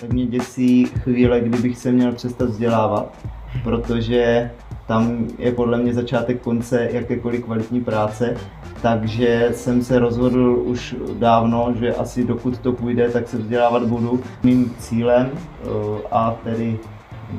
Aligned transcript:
tak 0.00 0.12
mě 0.12 0.26
děsí 0.26 0.84
chvíle, 0.84 1.40
kdybych 1.40 1.78
se 1.78 1.92
měl 1.92 2.12
přestat 2.12 2.48
vzdělávat, 2.48 3.14
protože 3.64 4.50
tam 4.86 5.26
je 5.38 5.52
podle 5.52 5.78
mě 5.78 5.94
začátek 5.94 6.40
konce 6.40 6.88
jakékoliv 6.92 7.44
kvalitní 7.44 7.80
práce, 7.80 8.36
takže 8.82 9.48
jsem 9.52 9.82
se 9.82 9.98
rozhodl 9.98 10.62
už 10.64 10.96
dávno, 11.18 11.74
že 11.80 11.94
asi 11.94 12.24
dokud 12.24 12.58
to 12.58 12.72
půjde, 12.72 13.08
tak 13.10 13.28
se 13.28 13.38
vzdělávat 13.38 13.82
budu. 13.82 14.20
Mým 14.42 14.74
cílem 14.78 15.30
eh, 15.32 15.68
a 16.10 16.36
tedy 16.44 16.78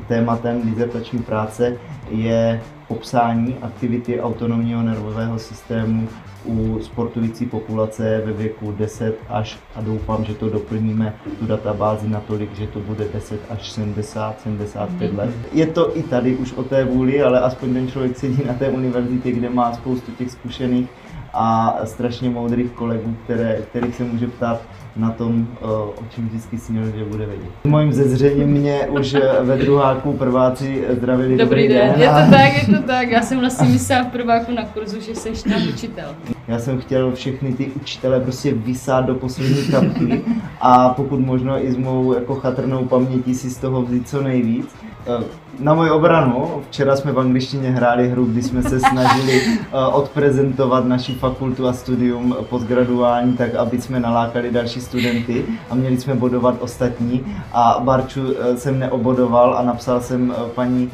tématem 0.07 0.61
dizertační 0.61 1.19
práce 1.19 1.77
je 2.09 2.61
popsání 2.87 3.55
aktivity 3.61 4.21
autonomního 4.21 4.81
nervového 4.81 5.39
systému 5.39 6.07
u 6.49 6.79
sportující 6.81 7.45
populace 7.45 8.21
ve 8.25 8.33
věku 8.33 8.71
10 8.71 9.17
až 9.29 9.59
a 9.75 9.81
doufám, 9.81 10.25
že 10.25 10.33
to 10.33 10.49
doplníme 10.49 11.15
tu 11.39 11.45
databázi 11.45 12.09
natolik, 12.09 12.55
že 12.55 12.67
to 12.67 12.79
bude 12.79 13.05
10 13.13 13.39
až 13.49 13.71
70, 13.71 14.41
75 14.41 15.13
let. 15.13 15.29
Je 15.51 15.67
to 15.67 15.97
i 15.97 16.03
tady 16.03 16.35
už 16.35 16.53
o 16.53 16.63
té 16.63 16.85
vůli, 16.85 17.21
ale 17.21 17.39
aspoň 17.39 17.73
ten 17.73 17.87
člověk 17.87 18.17
sedí 18.17 18.43
na 18.47 18.53
té 18.53 18.69
univerzitě, 18.69 19.31
kde 19.31 19.49
má 19.49 19.73
spoustu 19.73 20.11
těch 20.11 20.31
zkušených 20.31 20.89
a 21.33 21.77
strašně 21.83 22.29
moudrých 22.29 22.71
kolegů, 22.71 23.15
které, 23.23 23.61
kterých 23.61 23.95
se 23.95 24.03
může 24.03 24.27
ptát 24.27 24.61
na 24.95 25.11
tom, 25.11 25.47
eh, 25.61 25.65
o 25.65 26.03
čem 26.15 26.27
vždycky 26.27 26.57
snil, 26.57 26.85
že 26.85 27.05
bude 27.05 27.25
vědět. 27.25 27.49
Mojím 27.63 27.93
zezřením 27.93 28.47
mě 28.47 28.87
už 28.87 29.13
eh, 29.13 29.21
ve 29.41 29.57
druháku 29.57 30.13
prváci 30.13 30.83
zdravili. 30.89 31.37
Dobrý, 31.37 31.67
dobrý 31.67 31.67
den. 31.67 31.91
den. 31.91 32.01
Je 32.01 32.07
to 32.07 32.31
tak, 32.31 32.67
je 32.67 32.75
to 32.77 32.83
tak. 32.87 33.09
Já 33.09 33.21
jsem 33.21 33.39
vlastně 33.39 33.67
myslela 33.67 34.03
v 34.03 34.07
prváku 34.07 34.51
na 34.51 34.65
kurzu, 34.65 35.01
že 35.01 35.15
jsi 35.15 35.49
náš 35.49 35.67
učitel. 35.67 36.05
Já 36.47 36.59
jsem 36.59 36.81
chtěl 36.81 37.11
všechny 37.11 37.53
ty 37.53 37.71
učitele 37.81 38.19
prostě 38.19 38.53
vysát 38.53 39.05
do 39.05 39.15
poslední 39.15 39.67
kapky 39.71 40.21
a 40.61 40.89
pokud 40.89 41.19
možno 41.19 41.65
i 41.65 41.71
s 41.71 41.77
mou 41.77 42.13
jako 42.13 42.35
chatrnou 42.35 42.85
pamětí 42.85 43.35
si 43.35 43.49
z 43.49 43.57
toho 43.57 43.81
vzít 43.81 44.09
co 44.09 44.23
nejvíc. 44.23 44.75
Eh, 45.07 45.23
na 45.59 45.73
moji 45.73 45.91
obranu, 45.91 46.63
včera 46.69 46.95
jsme 46.95 47.11
v 47.11 47.19
angličtině 47.19 47.69
hráli 47.69 48.09
hru, 48.09 48.25
kdy 48.25 48.43
jsme 48.43 48.63
se 48.63 48.79
snažili 48.79 49.41
eh, 49.43 49.85
odprezentovat 49.91 50.85
naši 50.85 51.13
fakultu 51.13 51.67
a 51.67 51.73
studium 51.73 52.35
postgraduální, 52.49 53.37
tak 53.37 53.55
aby 53.55 53.81
jsme 53.81 53.99
nalákali 53.99 54.51
další 54.51 54.81
studenty 54.81 55.45
a 55.69 55.75
měli 55.75 55.97
jsme 55.97 56.15
bodovat 56.15 56.55
ostatní. 56.59 57.25
A 57.53 57.79
Barču 57.83 58.21
eh, 58.39 58.57
jsem 58.57 58.79
neobodoval 58.79 59.57
a 59.57 59.61
napsal 59.61 60.01
jsem 60.01 60.33
paní 60.55 60.91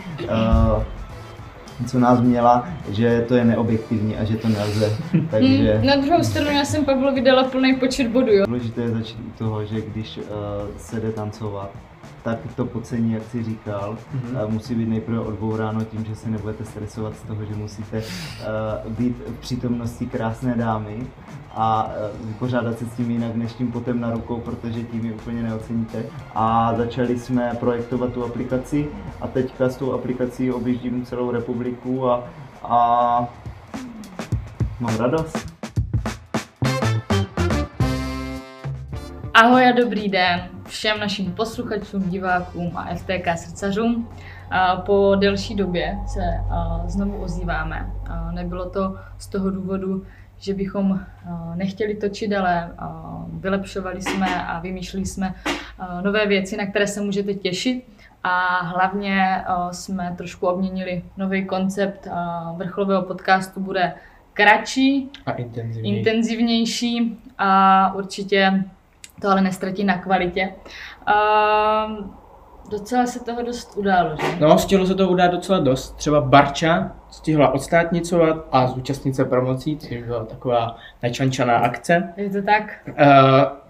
co 1.87 1.99
nás 1.99 2.21
měla, 2.21 2.69
že 2.89 3.25
to 3.27 3.35
je 3.35 3.45
neobjektivní 3.45 4.17
a 4.17 4.23
že 4.23 4.37
to 4.37 4.47
nelze. 4.47 4.97
Takže... 5.31 5.73
Hmm, 5.73 5.85
na 5.85 5.95
druhou 5.95 6.23
stranu 6.23 6.51
já 6.51 6.65
jsem 6.65 6.85
Pavlovi 6.85 7.21
dala 7.21 7.43
plný 7.43 7.75
počet 7.75 8.07
bodů. 8.07 8.31
Jo? 8.31 8.45
Důležité 8.47 8.81
je 8.81 8.89
začít 8.89 9.19
u 9.19 9.37
toho, 9.37 9.65
že 9.65 9.81
když 9.81 10.17
uh, 10.17 10.23
se 10.77 10.99
jde 10.99 11.11
tancovat, 11.11 11.71
tak 12.25 12.39
to 12.55 12.65
pocení, 12.65 13.13
jak 13.13 13.23
si 13.23 13.43
říkal, 13.43 13.97
mm-hmm. 14.15 14.47
musí 14.47 14.75
být 14.75 14.89
nejprve 14.89 15.19
odbouráno 15.19 15.83
tím, 15.83 16.05
že 16.05 16.15
se 16.15 16.29
nebudete 16.29 16.65
stresovat 16.65 17.15
z 17.15 17.21
toho, 17.21 17.45
že 17.45 17.55
musíte 17.55 17.97
uh, 17.97 18.91
být 18.91 19.15
v 19.27 19.39
přítomnosti 19.39 20.05
krásné 20.05 20.55
dámy 20.55 21.07
a 21.51 21.91
uh, 22.21 22.27
vypořádat 22.27 22.79
se 22.79 22.85
s 22.85 22.93
tím 22.93 23.11
jinak 23.11 23.35
než 23.35 23.53
tím 23.53 23.71
potem 23.71 23.99
na 23.99 24.11
rukou, 24.11 24.39
protože 24.39 24.83
tím 24.83 25.05
ji 25.05 25.13
úplně 25.13 25.43
neoceníte. 25.43 26.03
A 26.35 26.73
začali 26.77 27.19
jsme 27.19 27.57
projektovat 27.59 28.13
tu 28.13 28.25
aplikaci 28.25 28.87
a 29.21 29.27
teďka 29.27 29.69
s 29.69 29.77
tou 29.77 29.93
aplikací 29.93 30.51
objíždím 30.51 31.05
celou 31.05 31.31
republiku 31.31 32.09
a, 32.09 32.23
a 32.63 33.27
mám 34.79 34.97
radost. 34.97 35.55
Ahoj 39.33 39.69
a 39.69 39.71
dobrý 39.71 40.09
den 40.09 40.54
všem 40.65 40.99
našim 40.99 41.31
posluchačům, 41.31 42.09
divákům 42.09 42.77
a 42.77 42.95
FTK 42.95 43.27
srdcařům. 43.35 44.09
Po 44.85 45.15
delší 45.19 45.55
době 45.55 45.97
se 46.07 46.21
znovu 46.85 47.23
ozýváme. 47.23 47.89
Nebylo 48.31 48.69
to 48.69 48.95
z 49.17 49.27
toho 49.27 49.49
důvodu, 49.49 50.05
že 50.37 50.53
bychom 50.53 50.99
nechtěli 51.55 51.95
točit, 51.95 52.33
ale 52.33 52.71
vylepšovali 53.33 54.01
jsme 54.01 54.45
a 54.45 54.59
vymýšleli 54.59 55.05
jsme 55.05 55.33
nové 56.01 56.27
věci, 56.27 56.57
na 56.57 56.65
které 56.65 56.87
se 56.87 57.01
můžete 57.01 57.33
těšit. 57.33 57.85
A 58.23 58.63
hlavně 58.63 59.43
jsme 59.71 60.13
trošku 60.17 60.47
obměnili 60.47 61.03
nový 61.17 61.45
koncept 61.45 62.07
vrcholového 62.55 63.01
podcastu, 63.01 63.59
bude 63.59 63.93
kratší 64.33 65.09
a 65.25 65.31
intenzivnější. 65.31 65.97
intenzivnější 65.97 67.19
a 67.37 67.93
určitě 67.95 68.63
to 69.21 69.29
ale 69.29 69.41
nestratí 69.41 69.83
na 69.83 69.97
kvalitě. 69.97 70.53
Uh, 71.07 72.05
docela 72.69 73.05
se 73.05 73.19
toho 73.19 73.41
dost 73.41 73.73
událo, 73.75 74.09
že? 74.21 74.39
No, 74.39 74.57
stihlo 74.57 74.85
se 74.85 74.95
toho 74.95 75.11
udát 75.11 75.31
docela 75.31 75.59
dost. 75.59 75.95
Třeba 75.95 76.21
Barča 76.21 76.91
stihla 77.15 77.53
odstátnicovat 77.53 78.47
a 78.51 78.67
zúčastnit 78.67 79.15
se 79.15 79.25
promocí, 79.25 79.77
což 79.77 79.97
byla 80.03 80.25
taková 80.25 80.77
načančaná 81.03 81.57
akce. 81.57 82.13
Je 82.17 82.29
to 82.29 82.41
tak? 82.41 82.79
Uh, 82.87 82.95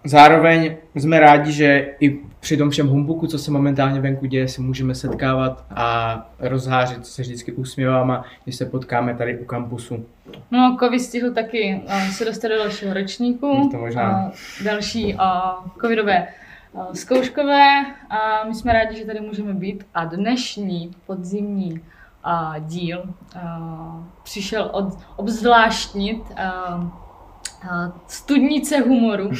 zároveň 0.03 0.75
jsme 0.95 1.19
rádi, 1.19 1.51
že 1.51 1.95
i 1.99 2.19
při 2.39 2.57
tom 2.57 2.69
všem 2.69 2.87
humbuku, 2.87 3.27
co 3.27 3.39
se 3.39 3.51
momentálně 3.51 4.01
venku 4.01 4.25
děje, 4.25 4.47
se 4.47 4.61
můžeme 4.61 4.95
setkávat 4.95 5.65
a 5.75 6.29
rozhářit, 6.39 7.05
se 7.05 7.21
vždycky 7.21 7.51
usmíváme, 7.51 8.21
když 8.43 8.55
se 8.55 8.65
potkáme 8.65 9.15
tady 9.15 9.37
u 9.37 9.45
kampusu. 9.45 10.05
No, 10.51 10.75
kovy 10.79 10.99
stihl 10.99 11.33
taky 11.33 11.81
uh, 11.85 12.09
se 12.09 12.25
dostat 12.25 12.47
do 12.47 12.57
dalšího 12.57 12.93
ročníku. 12.93 13.69
To 13.71 13.77
možná. 13.77 14.25
Uh, 14.25 14.65
další 14.65 15.13
uh, 15.13 15.21
covidové 15.81 16.27
zkouškové 16.93 17.85
a 18.09 18.47
my 18.47 18.55
jsme 18.55 18.73
rádi, 18.73 18.97
že 18.97 19.05
tady 19.05 19.21
můžeme 19.21 19.53
být 19.53 19.85
a 19.93 20.05
dnešní 20.05 20.91
podzimní 21.07 21.81
uh, 22.25 22.55
díl 22.67 23.03
uh, 23.35 24.03
přišel 24.23 24.69
od, 24.71 24.97
obzvláštnit 25.15 26.17
uh, 26.17 26.83
uh, 26.83 26.89
studnice 28.07 28.79
humoru 28.79 29.31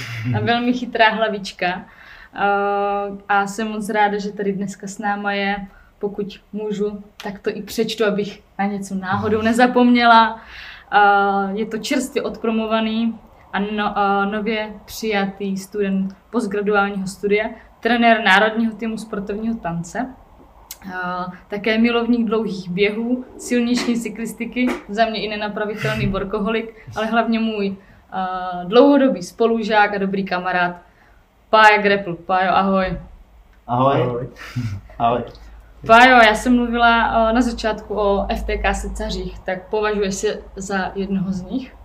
velmi 0.42 0.74
chytrá 0.74 1.10
hlavička. 1.10 1.76
Uh, 1.76 3.18
a 3.30 3.48
jsem 3.48 3.68
moc 3.68 3.90
ráda, 3.90 4.18
že 4.18 4.32
tady 4.32 4.54
dneska 4.54 4.88
s 4.88 5.00
náma 5.00 5.32
je. 5.32 5.68
Pokud 6.00 6.42
můžu, 6.54 7.04
tak 7.24 7.40
to 7.40 7.50
i 7.50 7.62
přečtu, 7.62 8.06
abych 8.06 8.44
na 8.60 8.66
něco 8.66 8.96
náhodou 8.96 9.42
nezapomněla. 9.42 10.34
Uh, 10.34 11.56
je 11.58 11.66
to 11.66 11.78
čerstvě 11.78 12.24
odpromovaný 12.24 13.20
a 13.54 13.60
no, 13.60 13.68
uh, 13.68 14.32
nově 14.32 14.74
přijatý 14.86 15.58
student 15.58 16.16
postgraduálního 16.30 17.08
studia, 17.08 17.50
trenér 17.80 18.24
Národního 18.26 18.74
týmu 18.74 18.98
sportovního 18.98 19.56
tance, 19.56 20.14
také 21.48 21.78
milovník 21.78 22.28
dlouhých 22.28 22.70
běhů, 22.70 23.26
silniční 23.38 24.00
cyklistiky, 24.00 24.68
za 24.90 25.06
mě 25.06 25.22
i 25.22 25.28
nenapravitelný 25.28 26.08
workoholik, 26.08 26.76
ale 26.96 27.06
hlavně 27.06 27.40
můj 27.40 27.70
uh, 27.70 28.70
dlouhodobý 28.70 29.24
spolužák 29.24 29.94
a 29.94 29.98
dobrý 29.98 30.26
kamarád 30.26 30.76
Pája 31.50 31.82
Grepl. 31.82 32.16
Pájo, 32.16 32.52
ahoj. 32.52 32.98
Ahoj. 33.68 34.02
Ahoj. 34.02 34.28
ahoj. 35.00 35.24
Pájo, 35.88 36.18
já 36.18 36.36
jsem 36.36 36.56
mluvila 36.56 37.08
uh, 37.08 37.36
na 37.36 37.42
začátku 37.42 37.96
o 38.00 38.28
FTK 38.36 38.76
secařích, 38.76 39.40
tak 39.40 39.70
považuješ 39.70 40.16
se 40.16 40.42
za 40.56 40.92
jednoho 40.96 41.32
z 41.32 41.42
nich? 41.42 41.76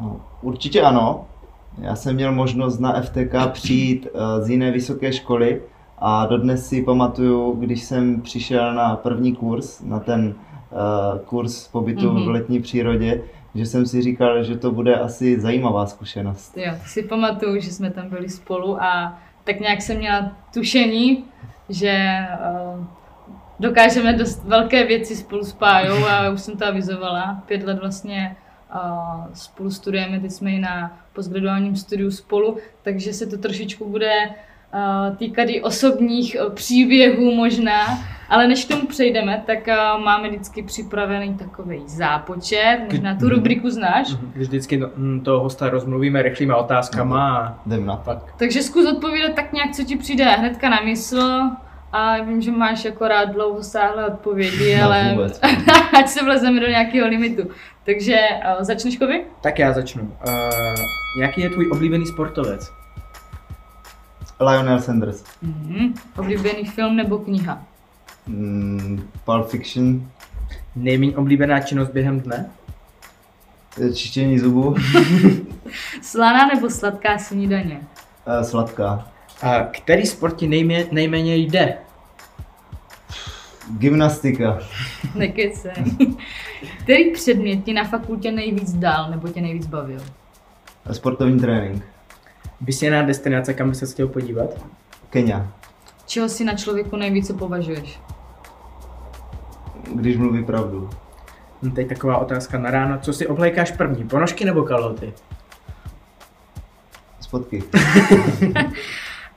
No, 0.00 0.20
určitě 0.42 0.82
ano. 0.82 1.26
Já 1.78 1.96
jsem 1.96 2.14
měl 2.14 2.32
možnost 2.32 2.78
na 2.78 3.02
FTK 3.02 3.34
přijít 3.52 4.08
uh, 4.14 4.44
z 4.44 4.50
jiné 4.50 4.70
vysoké 4.70 5.12
školy, 5.12 5.62
a 6.04 6.26
dodnes 6.26 6.68
si 6.68 6.82
pamatuju, 6.82 7.52
když 7.52 7.82
jsem 7.82 8.20
přišel 8.20 8.74
na 8.74 8.96
první 8.96 9.36
kurz, 9.36 9.80
na 9.80 10.00
ten 10.00 10.34
uh, 10.70 11.18
kurz 11.18 11.68
pobytu 11.68 12.00
mm-hmm. 12.00 12.24
v 12.24 12.28
letní 12.28 12.62
přírodě, 12.62 13.22
že 13.54 13.66
jsem 13.66 13.86
si 13.86 14.02
říkal, 14.02 14.44
že 14.44 14.56
to 14.56 14.70
bude 14.70 14.96
asi 14.96 15.40
zajímavá 15.40 15.86
zkušenost. 15.86 16.56
Jo, 16.56 16.72
si 16.86 17.02
pamatuju, 17.02 17.60
že 17.60 17.72
jsme 17.72 17.90
tam 17.90 18.08
byli 18.08 18.28
spolu 18.28 18.82
a 18.82 19.18
tak 19.44 19.60
nějak 19.60 19.82
jsem 19.82 19.96
měla 19.96 20.32
tušení, 20.54 21.24
že 21.68 22.18
uh, 22.76 22.84
dokážeme 23.60 24.12
dost 24.12 24.44
velké 24.44 24.86
věci 24.86 25.16
spolu 25.16 25.44
s 25.44 25.52
Pájou 25.52 26.06
a 26.06 26.30
už 26.30 26.40
jsem 26.40 26.56
to 26.56 26.66
avizovala. 26.66 27.42
Pět 27.46 27.62
let 27.62 27.78
vlastně 27.78 28.36
uh, 28.74 29.26
spolu 29.34 29.70
studujeme, 29.70 30.20
teď 30.20 30.30
jsme 30.30 30.50
i 30.50 30.58
na 30.58 30.98
postgraduálním 31.12 31.76
studiu 31.76 32.10
spolu, 32.10 32.56
takže 32.82 33.12
se 33.12 33.26
to 33.26 33.38
trošičku 33.38 33.90
bude 33.90 34.10
týkat 34.28 34.51
i 35.46 35.60
osobních 35.62 36.34
eh, 36.34 36.50
příběhů 36.50 37.34
možná, 37.34 37.98
ale 38.28 38.48
než 38.48 38.64
k 38.64 38.68
tomu 38.68 38.86
přejdeme, 38.86 39.42
tak 39.46 39.68
eh, 39.68 39.76
máme 40.04 40.28
vždycky 40.28 40.62
připravený 40.62 41.34
takový 41.34 41.82
zápočet, 41.86 42.78
možná 42.90 43.16
tu 43.16 43.28
rubriku 43.28 43.70
znáš. 43.70 44.12
Mhm. 44.12 44.32
Vždycky 44.34 44.82
hm, 44.96 45.20
toho 45.20 45.40
hosta 45.40 45.70
rozmluvíme 45.70 46.22
rychlými 46.22 46.52
otázkama 46.52 47.38
a 47.38 47.58
jdem 47.66 47.86
na 47.86 47.96
pak. 47.96 48.18
Takže 48.36 48.62
zkus 48.62 48.92
odpovídat 48.92 49.34
tak 49.34 49.52
nějak, 49.52 49.72
co 49.72 49.84
ti 49.84 49.96
přijde 49.96 50.24
hnedka 50.24 50.68
na 50.68 50.80
mysl. 50.80 51.40
A 51.94 52.22
vím, 52.22 52.42
že 52.42 52.50
máš 52.50 52.84
jako 52.84 53.08
rád 53.08 53.24
dlouhosáhlé 53.24 54.06
odpovědi, 54.06 54.76
no, 54.76 54.84
ale 54.84 55.16
ať 55.98 56.08
se 56.08 56.24
vlezeme 56.24 56.60
do 56.60 56.66
nějakého 56.66 57.08
limitu. 57.08 57.42
Takže 57.86 58.18
uh, 58.58 58.64
začneš, 58.64 58.96
Kovy? 58.96 59.24
Tak 59.40 59.58
já 59.58 59.72
začnu. 59.72 60.02
Uh, 60.02 60.32
jaký 61.20 61.40
je 61.40 61.50
tvůj 61.50 61.70
oblíbený 61.72 62.06
sportovec? 62.06 62.81
Lionel 64.42 64.80
Sanders. 64.80 65.24
Mhm. 65.42 65.94
Oblíbený 66.18 66.64
film 66.64 66.96
nebo 66.96 67.18
kniha? 67.18 67.62
Mm, 68.26 69.08
Pulp 69.24 69.48
Fiction. 69.48 70.08
Nejméně 70.76 71.16
oblíbená 71.16 71.60
činnost 71.60 71.88
během 71.90 72.20
dne? 72.20 72.50
eh, 73.88 73.92
Čištění 73.92 74.38
zubů. 74.38 74.74
Slaná 76.02 76.46
nebo 76.46 76.70
sladká 76.70 77.18
snídaně? 77.18 77.80
eh, 78.40 78.44
Sladká. 78.44 79.08
A 79.42 79.60
který 79.64 80.06
sport 80.06 80.36
ti 80.36 80.48
nejmě, 80.48 80.86
nejméně 80.92 81.36
jde? 81.36 81.74
Gymnastika. 83.78 84.58
Nekecej. 85.14 85.72
Který 86.84 87.12
předmět 87.12 87.56
ti 87.64 87.72
na 87.72 87.84
fakultě 87.84 88.32
nejvíc 88.32 88.72
dal 88.72 89.10
nebo 89.10 89.28
tě 89.28 89.40
nejvíc 89.40 89.66
bavil? 89.66 90.00
Sportovní 90.92 91.40
trénink. 91.40 91.84
Vysněná 92.62 93.02
destinace, 93.02 93.54
kam 93.54 93.68
by 93.68 93.74
se 93.74 93.86
chtěl 93.86 94.08
podívat? 94.08 94.50
Kenia. 95.10 95.52
Čeho 96.06 96.28
si 96.28 96.44
na 96.44 96.54
člověku 96.54 96.96
nejvíce 96.96 97.34
považuješ? 97.34 98.00
Když 99.94 100.16
mluví 100.16 100.44
pravdu. 100.44 100.90
No, 101.62 101.70
teď 101.70 101.88
taková 101.88 102.18
otázka 102.18 102.58
na 102.58 102.70
ráno. 102.70 102.98
Co 103.02 103.12
si 103.12 103.26
oblékáš 103.26 103.70
první, 103.70 104.04
ponožky 104.04 104.44
nebo 104.44 104.62
kalhoty? 104.62 105.12
Spotky. 107.20 107.64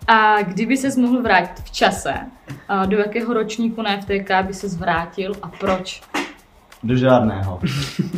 A 0.07 0.41
kdyby 0.41 0.77
ses 0.77 0.97
mohl 0.97 1.21
vrátit 1.21 1.63
v 1.63 1.71
čase, 1.71 2.13
a 2.67 2.85
do 2.85 2.97
jakého 2.97 3.33
ročníku 3.33 3.81
na 3.81 4.01
FTK 4.01 4.31
by 4.41 4.53
ses 4.53 4.75
vrátil 4.75 5.33
a 5.41 5.47
proč? 5.47 6.01
Do 6.85 6.95
žádného. 6.97 7.59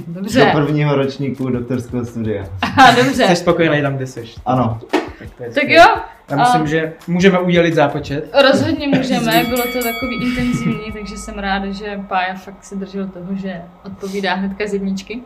Dobře. 0.07 0.45
Do 0.45 0.51
prvního 0.61 0.95
ročníku 0.95 1.49
doktorského 1.49 2.05
studia. 2.05 2.43
A 2.61 2.91
dobře. 2.91 3.27
Jsi 3.27 3.35
spokojený 3.35 3.81
tam, 3.81 3.95
kde 3.95 4.07
jsi? 4.07 4.23
Ano. 4.45 4.79
Tak, 5.19 5.29
to 5.37 5.43
je 5.43 5.49
Tak 5.49 5.63
jo, 5.69 5.83
Já 6.29 6.35
myslím, 6.37 6.61
a- 6.61 6.65
že 6.65 6.93
můžeme 7.07 7.39
udělit 7.39 7.73
zápočet. 7.73 8.29
rozhodně 8.51 8.87
můžeme, 8.87 9.43
bylo 9.49 9.63
to 9.63 9.83
takový 9.83 10.15
intenzivní, 10.23 10.91
takže 10.93 11.17
jsem 11.17 11.39
ráda, 11.39 11.71
že 11.71 11.99
Pája 12.07 12.33
fakt 12.35 12.63
se 12.63 12.75
držel 12.75 13.07
toho, 13.07 13.35
že 13.35 13.61
odpovídá 13.85 14.33
hnedka 14.33 14.67
z 14.67 14.73
jedničky. 14.73 15.19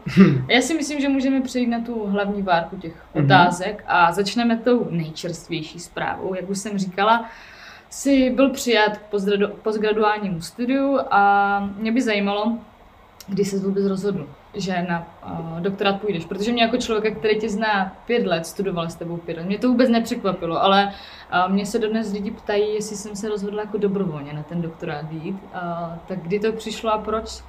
A 0.50 0.52
já 0.54 0.62
si 0.62 0.74
myslím, 0.74 1.00
že 1.02 1.10
můžeme 1.10 1.42
přejít 1.42 1.68
na 1.68 1.80
tu 1.80 2.08
hlavní 2.08 2.42
várku 2.42 2.76
těch 2.76 2.94
Mhm. 3.16 3.26
otázek 3.26 3.84
a 3.88 4.12
začneme 4.12 4.58
tou 4.58 4.88
nejčerstvější 4.90 5.80
zprávou. 5.80 6.36
Jak 6.36 6.50
už 6.50 6.58
jsem 6.58 6.78
říkala, 6.78 7.26
si 7.90 8.30
byl 8.30 8.50
přijat 8.50 8.98
k 8.98 9.02
postgradu- 9.14 9.50
postgraduálnímu 9.64 10.42
studiu 10.42 11.00
a 11.12 11.60
mě 11.78 11.92
by 11.92 12.02
zajímalo, 12.02 12.58
kdy 13.28 13.46
se 13.46 13.60
vůbec 13.60 13.86
rozhodl, 13.86 14.28
že 14.54 14.86
na 14.90 15.08
uh, 15.26 15.62
doktorát 15.62 16.02
půjdeš. 16.02 16.26
Protože 16.26 16.52
mě 16.52 16.64
jako 16.64 16.78
člověka, 16.78 17.20
který 17.20 17.40
tě 17.40 17.50
zná 17.50 17.96
pět 18.06 18.28
let, 18.28 18.46
studoval 18.46 18.90
s 18.90 18.96
tebou 18.96 19.18
pět 19.18 19.38
let, 19.38 19.46
mě 19.46 19.58
to 19.58 19.68
vůbec 19.68 19.90
nepřekvapilo, 19.90 20.64
ale 20.64 20.94
uh, 21.48 21.54
mě 21.54 21.66
se 21.66 21.80
dodnes 21.80 22.14
lidi 22.14 22.32
ptají, 22.32 22.74
jestli 22.74 22.96
jsem 22.96 23.16
se 23.16 23.30
rozhodla 23.30 23.62
jako 23.62 23.78
dobrovolně 23.78 24.34
na 24.34 24.44
ten 24.44 24.62
doktorát 24.62 25.12
jít. 25.12 25.36
Uh, 25.36 25.60
tak 26.08 26.20
kdy 26.22 26.40
to 26.40 26.52
přišlo 26.52 26.94
a 26.94 26.98
proč? 26.98 27.44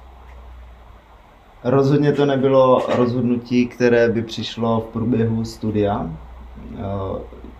Rozhodně 1.63 2.13
to 2.13 2.25
nebylo 2.25 2.85
rozhodnutí, 2.95 3.67
které 3.67 4.09
by 4.09 4.21
přišlo 4.21 4.81
v 4.81 4.93
průběhu 4.93 5.45
studia, 5.45 6.09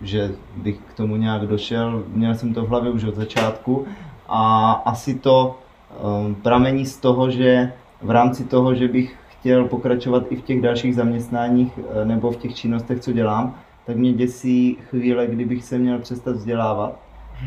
že 0.01 0.31
bych 0.57 0.77
k 0.79 0.93
tomu 0.93 1.15
nějak 1.15 1.41
došel. 1.41 2.03
Měl 2.07 2.35
jsem 2.35 2.53
to 2.53 2.65
v 2.65 2.69
hlavě 2.69 2.91
už 2.91 3.03
od 3.03 3.15
začátku 3.15 3.85
a 4.27 4.71
asi 4.71 5.19
to 5.19 5.59
pramení 6.41 6.85
z 6.85 6.97
toho, 6.97 7.31
že 7.31 7.73
v 8.03 8.09
rámci 8.09 8.43
toho, 8.43 8.75
že 8.75 8.87
bych 8.87 9.15
chtěl 9.29 9.65
pokračovat 9.65 10.23
i 10.29 10.35
v 10.35 10.41
těch 10.41 10.61
dalších 10.61 10.95
zaměstnáních 10.95 11.79
eh, 11.79 12.05
nebo 12.05 12.31
v 12.31 12.37
těch 12.37 12.55
činnostech, 12.55 12.99
co 12.99 13.11
dělám, 13.11 13.55
tak 13.85 13.95
mě 13.95 14.13
děsí 14.13 14.77
chvíle, 14.89 15.27
kdybych 15.27 15.63
se 15.63 15.77
měl 15.77 15.99
přestat 15.99 16.35
vzdělávat, 16.35 16.99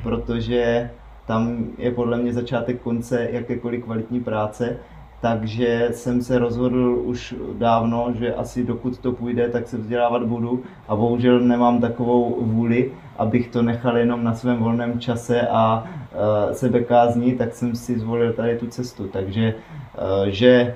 protože 0.02 0.90
tam 1.26 1.66
je 1.78 1.90
podle 1.90 2.18
mě 2.18 2.32
začátek 2.32 2.80
konce 2.80 3.28
jakékoliv 3.32 3.84
kvalitní 3.84 4.20
práce 4.20 4.78
takže 5.20 5.88
jsem 5.92 6.22
se 6.22 6.38
rozhodl 6.38 7.02
už 7.04 7.34
dávno, 7.58 8.12
že 8.18 8.34
asi 8.34 8.64
dokud 8.64 8.98
to 8.98 9.12
půjde, 9.12 9.48
tak 9.48 9.68
se 9.68 9.76
vzdělávat 9.76 10.22
budu 10.22 10.62
a 10.88 10.96
bohužel 10.96 11.40
nemám 11.40 11.80
takovou 11.80 12.36
vůli, 12.40 12.92
abych 13.18 13.48
to 13.48 13.62
nechal 13.62 13.96
jenom 13.96 14.24
na 14.24 14.34
svém 14.34 14.56
volném 14.56 15.00
čase 15.00 15.48
a 15.50 15.84
uh, 15.84 16.52
sebekázni, 16.52 17.34
tak 17.34 17.54
jsem 17.54 17.76
si 17.76 17.98
zvolil 17.98 18.32
tady 18.32 18.58
tu 18.58 18.66
cestu. 18.66 19.08
Takže, 19.08 19.54
uh, 19.54 20.28
že 20.28 20.74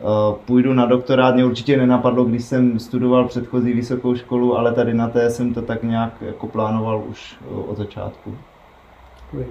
uh, 0.00 0.36
půjdu 0.36 0.72
na 0.74 0.86
doktorát, 0.86 1.34
mě 1.34 1.44
určitě 1.44 1.76
nenapadlo, 1.76 2.24
když 2.24 2.44
jsem 2.44 2.78
studoval 2.78 3.28
předchozí 3.28 3.72
vysokou 3.72 4.14
školu, 4.14 4.58
ale 4.58 4.72
tady 4.72 4.94
na 4.94 5.08
té 5.08 5.30
jsem 5.30 5.54
to 5.54 5.62
tak 5.62 5.82
nějak 5.82 6.12
jako 6.20 6.46
plánoval 6.46 7.04
už 7.08 7.36
od 7.66 7.76
začátku. 7.76 8.36
Takový 9.20 9.46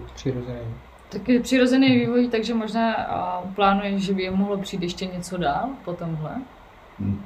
Tak 1.09 1.29
je 1.29 1.39
přirozený 1.39 1.99
vývoj, 1.99 2.27
takže 2.27 2.53
možná 2.53 2.95
uh, 3.43 3.53
plánuješ, 3.53 4.03
že 4.03 4.13
by 4.13 4.29
mohlo 4.29 4.57
přijít 4.57 4.83
ještě 4.83 5.05
něco 5.05 5.37
dál 5.37 5.69
po 5.85 5.93
tomhle? 5.93 6.31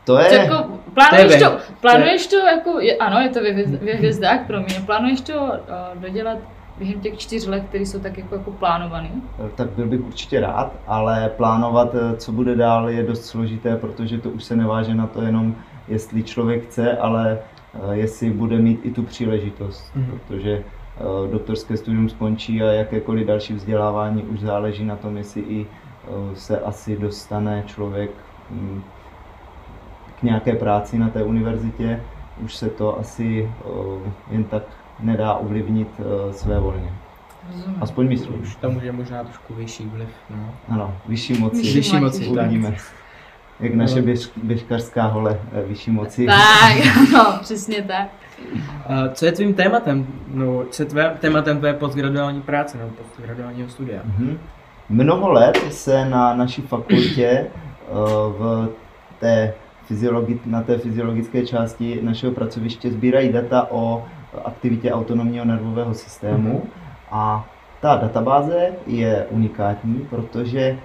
To 0.06 0.18
je... 0.18 0.34
jako, 0.36 0.80
plánuješ 0.94 1.28
To 1.28 1.34
je 1.34 1.50
to, 1.50 1.58
plánuješ 1.82 2.28
to 2.28 2.38
jako, 2.38 2.80
je, 2.80 2.98
ano, 2.98 3.20
je 3.20 3.30
to 3.30 3.40
ve, 3.42 3.50
hvězd- 3.54 3.86
ve 3.86 3.92
hvězdách 3.94 4.48
pro 4.48 4.60
mě, 4.62 4.76
plánuješ 4.86 5.22
to 5.22 5.34
uh, 5.42 6.02
dodělat 6.02 6.38
během 6.78 7.02
těch 7.02 7.18
čtyř 7.18 7.48
let, 7.48 7.64
které 7.70 7.86
jsou 7.86 8.00
tak 8.00 8.18
jako, 8.18 8.36
jako 8.36 8.52
plánovaný? 8.52 9.24
tak 9.56 9.70
byl 9.70 9.86
bych 9.86 10.06
určitě 10.06 10.40
rád, 10.40 10.74
ale 10.88 11.30
plánovat, 11.38 11.96
eh, 11.96 12.18
co 12.18 12.32
bude 12.32 12.56
dál, 12.56 12.90
je 12.90 13.04
dost 13.04 13.26
složité, 13.26 13.76
protože 13.76 14.18
to 14.18 14.30
už 14.30 14.44
se 14.44 14.56
neváže 14.56 14.96
na 14.96 15.08
to 15.08 15.22
jenom, 15.22 15.56
jestli 15.88 16.24
člověk 16.24 16.64
chce, 16.66 16.98
ale 16.98 17.40
eh, 17.74 17.96
jestli 17.96 18.30
bude 18.30 18.58
mít 18.58 18.80
i 18.84 18.92
tu 18.92 19.04
příležitost, 19.04 19.92
Mhm. 19.96 20.20
protože 20.28 20.64
doktorské 21.32 21.78
studium 21.78 22.10
skončí 22.10 22.62
a 22.64 22.66
jakékoliv 22.66 23.28
další 23.28 23.54
vzdělávání 23.54 24.24
už 24.24 24.40
záleží 24.40 24.86
na 24.86 24.96
tom, 24.96 25.18
jestli 25.18 25.42
i 25.42 25.66
eh, 25.66 26.36
se 26.36 26.60
asi 26.60 26.98
dostane 26.98 27.64
člověk 27.68 28.12
mm, 28.50 28.84
k 30.20 30.24
nějaké 30.24 30.54
práci 30.54 30.98
na 30.98 31.10
té 31.10 31.24
univerzitě. 31.24 32.04
Už 32.44 32.56
se 32.56 32.70
to 32.70 33.00
asi 33.00 33.52
eh, 33.66 34.10
jen 34.32 34.44
tak 34.44 34.64
nedá 35.00 35.34
ovlivnit 35.34 35.88
eh, 36.00 36.34
své 36.34 36.60
volně. 36.60 36.94
Rozumím. 37.52 37.78
Aspoň 37.82 38.08
myslím. 38.08 38.42
Už 38.42 38.56
tam 38.56 38.74
může 38.74 38.92
možná 38.92 39.24
trošku 39.24 39.54
vyšší 39.54 39.86
vliv. 39.86 40.10
No. 40.30 40.54
Ano, 40.70 40.96
vyšší 41.08 41.34
moci. 41.40 41.58
Vyšší 41.58 41.78
Vyšší 41.78 41.98
moci. 42.00 42.28
Uvidíme. 42.28 42.76
Jak 43.60 43.74
naše 43.74 43.96
No. 43.96 44.02
běž, 44.02 44.30
běžkařská 44.44 45.06
hole 45.08 45.40
eh, 45.54 45.64
vyšší 45.68 45.92
moci. 45.92 46.26
Tak, 46.26 46.98
ano, 46.98 47.40
přesně 47.42 47.82
tak. 47.82 48.08
Co 49.14 49.26
je 49.26 49.32
tvým 49.32 49.54
tématem? 49.54 50.08
No, 50.28 50.64
co 50.72 50.84
je 50.84 50.86
tvé, 50.86 51.18
tématem 51.20 51.60
tvé 51.60 51.74
postgraduální 51.74 52.42
práce 52.42 52.78
nebo 52.78 52.90
postgraduálního 52.90 53.70
studia? 53.70 54.02
Mhm. 54.06 54.38
Mnoho 54.90 55.32
let 55.32 55.58
se 55.70 56.06
na 56.06 56.34
naší 56.36 56.62
fakultě 56.62 57.28
eh, 57.28 57.94
v 58.40 58.70
té 59.20 59.54
fyziologi- 59.90 60.40
na 60.46 60.62
té 60.62 60.78
fyziologické 60.78 61.46
části 61.46 62.00
našeho 62.04 62.34
pracoviště 62.34 62.92
sbírají 62.92 63.32
data 63.32 63.68
o 63.72 64.06
aktivitě 64.46 64.92
autonomního 64.92 65.46
nervového 65.46 65.94
systému 65.94 66.64
a 67.12 67.50
ta 67.82 67.96
databáze 67.96 68.70
je 68.88 69.26
unikátní, 69.30 70.08
protože 70.10 70.78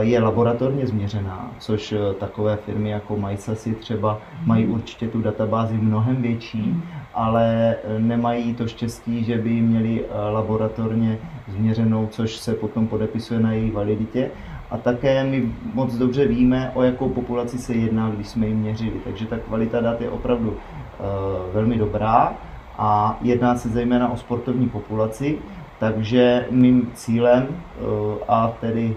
je 0.00 0.20
laboratorně 0.20 0.86
změřená, 0.86 1.50
což 1.58 1.92
eh, 1.92 2.14
takové 2.14 2.56
firmy 2.56 2.90
jako 2.90 3.16
MySasy 3.16 3.74
třeba 3.74 4.18
mají 4.44 4.66
určitě 4.66 5.08
tu 5.08 5.22
databázi 5.22 5.74
mnohem 5.74 6.22
větší, 6.22 6.82
ale 7.14 7.76
eh, 7.84 7.98
nemají 7.98 8.54
to 8.54 8.68
štěstí, 8.68 9.24
že 9.24 9.38
by 9.38 9.50
ji 9.50 9.60
měli 9.60 10.04
eh, 10.04 10.30
laboratorně 10.30 11.18
změřenou, 11.48 12.06
což 12.06 12.36
se 12.36 12.54
potom 12.54 12.86
podepisuje 12.86 13.40
na 13.40 13.52
její 13.52 13.70
validitě. 13.70 14.30
A 14.70 14.78
také 14.78 15.24
my 15.24 15.52
moc 15.74 15.94
dobře 15.94 16.26
víme, 16.26 16.70
o 16.74 16.82
jakou 16.82 17.08
populaci 17.08 17.58
se 17.58 17.74
jedná, 17.74 18.10
když 18.10 18.28
jsme 18.28 18.46
ji 18.46 18.54
měřili. 18.54 19.00
Takže 19.04 19.26
ta 19.26 19.38
kvalita 19.38 19.80
dat 19.80 20.00
je 20.00 20.10
opravdu 20.10 20.56
velmi 21.52 21.78
dobrá 21.78 22.32
a 22.78 23.18
jedná 23.22 23.56
se 23.56 23.68
zejména 23.68 24.12
o 24.12 24.16
sportovní 24.16 24.68
populaci. 24.68 25.38
Takže 25.78 26.46
mým 26.50 26.90
cílem 26.94 27.46
a 28.28 28.52
tedy 28.60 28.96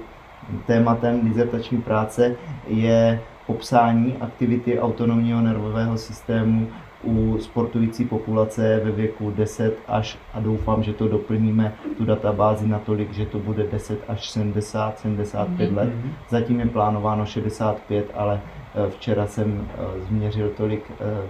tématem 0.66 1.22
dizertační 1.22 1.82
práce 1.82 2.36
je 2.68 3.22
popsání 3.48 4.16
aktivity 4.22 4.80
autonomního 4.80 5.42
nervového 5.42 5.98
systému 5.98 6.68
u 7.04 7.38
sportující 7.42 8.06
populace 8.06 8.82
ve 8.84 8.92
věku 8.92 9.32
10 9.32 9.78
až, 9.88 10.18
a 10.34 10.40
doufám, 10.40 10.84
že 10.84 10.94
to 10.94 11.08
doplníme, 11.08 11.74
tu 11.98 12.06
databázi 12.06 12.68
natolik, 12.68 13.14
že 13.14 13.26
to 13.26 13.40
bude 13.40 13.64
10 13.72 14.00
až 14.08 14.30
70, 14.30 15.00
75 15.00 15.72
let. 15.72 15.90
Mhm. 15.96 16.12
Zatím 16.30 16.60
je 16.60 16.66
plánováno 16.66 17.26
65, 17.26 18.12
ale 18.14 18.42
eh, 18.76 18.90
včera 18.90 19.28
jsem 19.28 19.68
eh, 19.70 20.02
změřil 20.08 20.50
tolik 20.50 20.92
eh, 20.92 21.28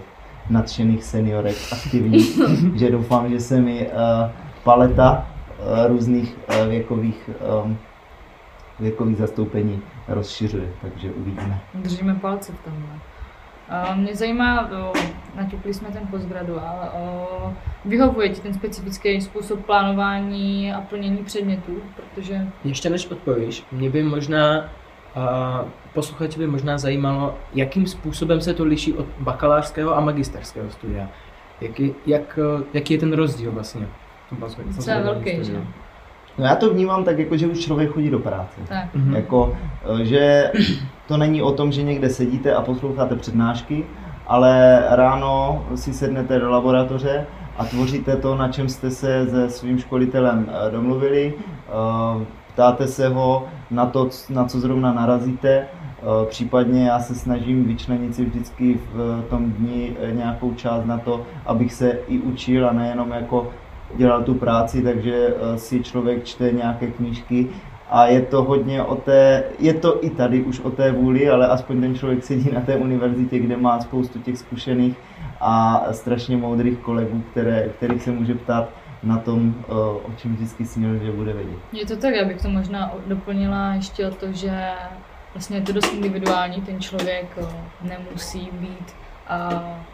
nadšených 0.50 1.04
seniorek 1.04 1.56
aktivních, 1.72 2.38
že 2.74 2.90
doufám, 2.90 3.30
že 3.30 3.40
se 3.40 3.60
mi 3.60 3.90
paleta 4.64 5.26
různých 5.88 6.36
věkových, 6.68 7.30
věkových 8.80 9.16
zastoupení 9.16 9.82
rozšiřuje, 10.08 10.72
takže 10.82 11.10
uvidíme. 11.10 11.60
Držíme 11.74 12.14
palce 12.14 12.52
v 12.52 12.64
tomhle. 12.64 12.90
Mě 13.94 14.16
zajímá, 14.16 14.70
naťukli 15.34 15.74
jsme 15.74 15.88
ten 15.88 16.06
postgraduál, 16.06 16.90
vyhovuje 17.84 18.28
ti 18.28 18.40
ten 18.40 18.54
specifický 18.54 19.20
způsob 19.20 19.66
plánování 19.66 20.72
a 20.72 20.80
plnění 20.80 21.16
předmětů, 21.16 21.72
protože... 21.96 22.46
Ještě 22.64 22.90
než 22.90 23.06
odpovíš, 23.06 23.64
mě 23.72 23.90
by 23.90 24.02
možná 24.02 24.68
posluchače 25.94 26.38
by 26.38 26.46
možná 26.46 26.78
zajímalo, 26.78 27.38
jakým 27.54 27.86
způsobem 27.86 28.40
se 28.40 28.54
to 28.54 28.64
liší 28.64 28.92
od 28.92 29.06
bakalářského 29.20 29.96
a 29.96 30.00
magisterského 30.00 30.70
studia. 30.70 31.08
Jaký, 31.60 31.94
jak, 32.06 32.38
jaký 32.74 32.94
je 32.94 33.00
ten 33.00 33.12
rozdíl 33.12 33.52
vlastně? 33.52 33.88
To 34.84 34.90
je 34.90 35.02
velký, 35.02 35.44
že? 35.44 35.62
No 36.38 36.44
já 36.44 36.56
to 36.56 36.70
vnímám 36.70 37.04
tak, 37.04 37.18
jako, 37.18 37.36
že 37.36 37.46
už 37.46 37.58
člověk 37.58 37.90
chodí 37.90 38.10
do 38.10 38.18
práce. 38.18 38.60
Tak. 38.68 38.94
Mm-hmm. 38.94 39.16
Jako, 39.16 39.56
eh, 40.00 40.04
že 40.04 40.52
to 41.08 41.16
není 41.16 41.42
o 41.42 41.52
tom, 41.52 41.72
že 41.72 41.82
někde 41.82 42.10
sedíte 42.10 42.54
a 42.54 42.62
posloucháte 42.62 43.16
přednášky, 43.16 43.84
ale 44.26 44.82
ráno 44.90 45.64
si 45.74 45.92
sednete 45.92 46.38
do 46.38 46.50
laboratoře 46.50 47.26
a 47.56 47.64
tvoříte 47.64 48.16
to, 48.16 48.36
na 48.36 48.48
čem 48.48 48.68
jste 48.68 48.90
se 48.90 49.26
se 49.30 49.50
svým 49.50 49.78
školitelem 49.78 50.50
eh, 50.50 50.70
domluvili, 50.70 51.34
eh, 51.38 52.24
ptáte 52.52 52.86
se 52.86 53.08
ho 53.08 53.46
na 53.70 53.86
to, 53.86 54.08
na 54.30 54.44
co 54.44 54.60
zrovna 54.60 54.92
narazíte, 54.92 55.66
případně 56.28 56.86
já 56.86 57.00
se 57.00 57.14
snažím 57.14 57.64
vyčlenit 57.64 58.14
si 58.14 58.24
vždycky 58.24 58.80
v 58.94 59.24
tom 59.30 59.50
dni 59.52 59.96
nějakou 60.12 60.54
část 60.54 60.84
na 60.84 60.98
to, 60.98 61.22
abych 61.46 61.72
se 61.72 61.98
i 62.08 62.18
učil 62.18 62.68
a 62.68 62.72
nejenom 62.72 63.10
jako 63.10 63.50
dělal 63.96 64.22
tu 64.22 64.34
práci, 64.34 64.82
takže 64.82 65.28
eh, 65.28 65.58
si 65.58 65.82
člověk 65.82 66.24
čte 66.24 66.52
nějaké 66.52 66.86
knížky 66.86 67.48
a 67.90 68.06
je 68.06 68.22
to 68.22 68.42
hodně 68.42 68.82
o 68.82 68.94
té, 68.96 69.44
je 69.58 69.74
to 69.74 70.04
i 70.04 70.10
tady 70.10 70.42
už 70.42 70.60
o 70.60 70.70
té 70.70 70.92
vůli, 70.92 71.30
ale 71.30 71.46
aspoň 71.46 71.80
ten 71.80 71.94
člověk 71.94 72.24
sedí 72.24 72.50
na 72.52 72.60
té 72.60 72.76
univerzitě, 72.76 73.38
kde 73.38 73.56
má 73.56 73.80
spoustu 73.80 74.18
těch 74.18 74.38
zkušených 74.38 74.96
a 75.40 75.82
strašně 75.92 76.36
moudrých 76.36 76.78
kolegů, 76.78 77.22
které, 77.30 77.68
kterých 77.68 78.02
se 78.02 78.10
může 78.10 78.34
ptát 78.34 78.68
na 79.02 79.18
tom, 79.18 79.54
eh, 79.58 79.72
o 79.74 80.10
čem 80.16 80.34
vždycky 80.34 80.64
snil, 80.64 80.98
že 80.98 81.12
bude 81.12 81.32
vědět. 81.32 81.58
Je 81.72 81.86
to 81.86 81.96
tak, 81.96 82.14
abych 82.22 82.42
to 82.42 82.48
možná 82.48 82.92
doplnila 83.06 83.74
ještě 83.74 84.06
o 84.06 84.10
to, 84.10 84.32
že 84.32 84.68
vlastně 85.34 85.56
je 85.56 85.62
to 85.62 85.72
dost 85.72 85.94
individuální, 85.94 86.62
ten 86.62 86.80
člověk 86.80 87.38
eh, 87.38 87.46
nemusí 87.82 88.48
být 88.52 88.94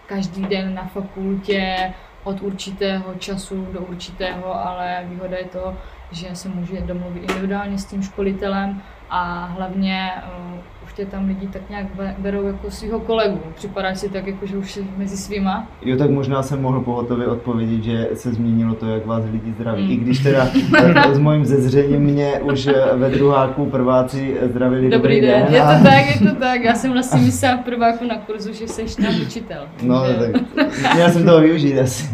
každý 0.07 0.43
den 0.43 0.75
na 0.75 0.85
fakultě 0.85 1.93
od 2.25 2.43
určitého 2.43 3.15
času 3.15 3.69
do 3.73 3.81
určitého, 3.81 4.67
ale 4.67 5.07
výhoda 5.09 5.37
je 5.37 5.45
to, 5.45 5.77
že 6.11 6.37
se 6.37 6.49
může 6.49 6.81
domluvit 6.81 7.21
individuálně 7.21 7.79
s 7.79 7.85
tím 7.85 8.03
školitelem 8.03 8.83
a 9.11 9.45
hlavně 9.45 10.13
uh, 10.17 10.59
už 10.85 10.93
tě 10.93 11.07
tam 11.07 11.29
lidi 11.29 11.47
tak 11.47 11.63
nějak 11.71 11.87
berou 12.19 12.47
jako 12.47 12.71
svého 12.71 13.01
kolegu. 13.01 13.41
Připadá 13.55 13.95
si 13.95 14.09
tak, 14.09 14.27
jako, 14.27 14.47
že 14.47 14.57
už 14.57 14.77
je 14.77 14.83
mezi 14.97 15.17
svýma. 15.17 15.69
Jo, 15.83 15.97
tak 15.97 16.11
možná 16.11 16.43
jsem 16.43 16.63
mohl 16.63 16.81
pohotově 16.81 17.27
odpovědět, 17.27 17.85
že 17.85 18.09
se 18.15 18.33
změnilo 18.33 18.75
to, 18.75 18.87
jak 18.87 19.07
vás 19.07 19.25
lidi 19.33 19.53
zdraví. 19.53 19.85
Mm. 19.85 19.91
I 19.91 19.97
když 19.97 20.19
teda 20.19 20.51
s 21.13 21.19
mojím 21.19 21.45
zezřením 21.45 22.01
mě 22.01 22.41
už 22.43 22.69
ve 22.95 23.11
druháku 23.11 23.67
prváci 23.67 24.37
zdravili 24.43 24.91
dobrý, 24.91 24.99
dobrý 24.99 25.21
den. 25.21 25.45
den. 25.45 25.55
Je 25.55 25.61
to 25.61 25.85
tak, 25.85 26.21
je 26.21 26.31
to 26.31 26.35
tak. 26.35 26.65
Já 26.65 26.75
jsem 26.75 26.93
vlastně 26.93 27.21
myslela 27.21 27.57
v 27.57 27.65
prváku 27.65 28.05
na 28.05 28.17
kurzu, 28.19 28.53
že 28.53 28.69
jsi 28.69 29.03
tam 29.03 29.21
učitel. 29.27 29.63
No, 29.83 30.05
že... 30.09 30.15
tak 30.15 30.95
měl 30.95 31.11
jsem 31.11 31.25
toho 31.25 31.41
využít 31.41 31.79
asi. 31.79 32.11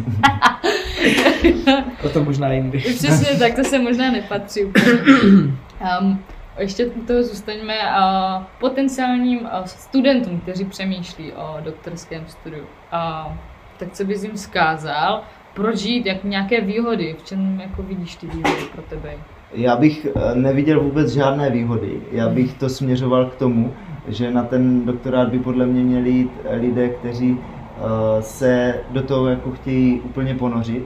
o 2.05 2.09
to 2.09 2.23
možná 2.23 2.53
jindy. 2.53 2.77
Přesně 2.77 3.39
tak, 3.39 3.55
to 3.55 3.63
se 3.63 3.79
možná 3.79 4.11
nepatří 4.11 4.65
úplně. 4.65 4.91
Um, 6.01 6.19
ještě 6.61 6.85
u 6.85 7.01
toho 7.01 7.23
zůstaňme 7.23 7.91
a 7.91 8.47
potenciálním 8.59 9.49
studentům, 9.65 10.39
kteří 10.39 10.65
přemýšlí 10.65 11.33
o 11.33 11.57
doktorském 11.61 12.23
studiu. 12.27 12.63
A, 12.91 13.33
tak 13.77 13.91
co 13.91 14.05
bys 14.05 14.23
jim 14.23 14.37
zkázal? 14.37 15.21
Proč 15.53 15.77
žít? 15.77 16.05
Jak 16.05 16.23
nějaké 16.23 16.61
výhody? 16.61 17.15
V 17.19 17.23
čem 17.23 17.61
jako 17.61 17.83
vidíš 17.83 18.15
ty 18.15 18.27
výhody 18.27 18.65
pro 18.71 18.81
tebe? 18.81 19.13
Já 19.53 19.75
bych 19.75 20.05
e, 20.05 20.35
neviděl 20.35 20.81
vůbec 20.83 21.13
žádné 21.13 21.49
výhody. 21.49 22.01
Já 22.11 22.29
bych 22.29 22.53
to 22.53 22.69
směřoval 22.69 23.25
k 23.25 23.35
tomu, 23.35 23.73
že 24.07 24.31
na 24.31 24.43
ten 24.43 24.85
doktorát 24.85 25.29
by 25.29 25.39
podle 25.39 25.65
mě 25.65 25.83
měli 25.83 26.09
jít 26.09 26.31
lidé, 26.51 26.89
kteří 26.89 27.37
e, 27.37 28.21
se 28.21 28.79
do 28.89 29.01
toho 29.01 29.27
jako 29.27 29.51
chtějí 29.51 29.99
úplně 29.99 30.35
ponořit 30.35 30.85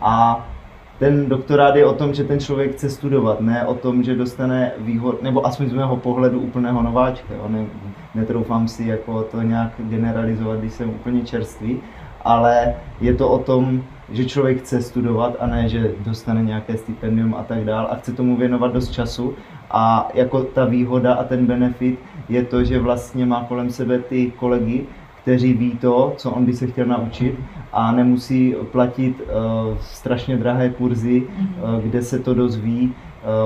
a 0.00 0.46
ten 1.04 1.28
doktorát 1.28 1.76
je 1.76 1.86
o 1.86 1.92
tom, 1.92 2.14
že 2.14 2.24
ten 2.24 2.40
člověk 2.40 2.72
chce 2.72 2.90
studovat, 2.90 3.40
ne 3.40 3.66
o 3.66 3.74
tom, 3.74 4.02
že 4.02 4.14
dostane 4.14 4.72
výhod, 4.78 5.22
nebo 5.22 5.46
aspoň 5.46 5.68
z 5.68 5.72
mého 5.72 5.96
pohledu 5.96 6.40
úplného 6.40 6.82
nováčka. 6.82 7.34
Jo? 7.34 7.44
Ne, 7.48 7.66
netroufám 8.14 8.68
si 8.68 8.84
jako 8.84 9.22
to 9.22 9.42
nějak 9.42 9.72
generalizovat, 9.78 10.58
když 10.58 10.72
jsem 10.72 10.90
úplně 10.90 11.22
čerstvý, 11.22 11.80
ale 12.22 12.74
je 13.00 13.14
to 13.14 13.28
o 13.28 13.38
tom, 13.38 13.82
že 14.12 14.24
člověk 14.24 14.58
chce 14.58 14.82
studovat 14.82 15.36
a 15.40 15.46
ne, 15.46 15.68
že 15.68 15.92
dostane 16.04 16.42
nějaké 16.42 16.76
stipendium 16.76 17.34
a 17.34 17.42
tak 17.42 17.64
dál 17.64 17.88
a 17.90 17.96
chce 17.96 18.12
tomu 18.12 18.36
věnovat 18.36 18.72
dost 18.72 18.90
času 18.90 19.34
a 19.70 20.08
jako 20.14 20.42
ta 20.42 20.64
výhoda 20.64 21.14
a 21.14 21.24
ten 21.24 21.46
benefit 21.46 21.98
je 22.28 22.44
to, 22.44 22.64
že 22.64 22.78
vlastně 22.78 23.26
má 23.26 23.44
kolem 23.44 23.70
sebe 23.70 23.98
ty 23.98 24.32
kolegy, 24.36 24.86
kteří 25.24 25.52
ví 25.52 25.70
to, 25.70 26.14
co 26.16 26.30
on 26.30 26.44
by 26.44 26.52
se 26.52 26.66
chtěl 26.66 26.86
naučit 26.86 27.40
a 27.72 27.92
nemusí 27.92 28.54
platit 28.72 29.20
uh, 29.20 29.78
strašně 29.80 30.36
drahé 30.36 30.70
kurzy, 30.70 31.22
uh, 31.22 31.80
kde 31.80 32.02
se 32.02 32.18
to 32.18 32.34
dozví. 32.34 32.94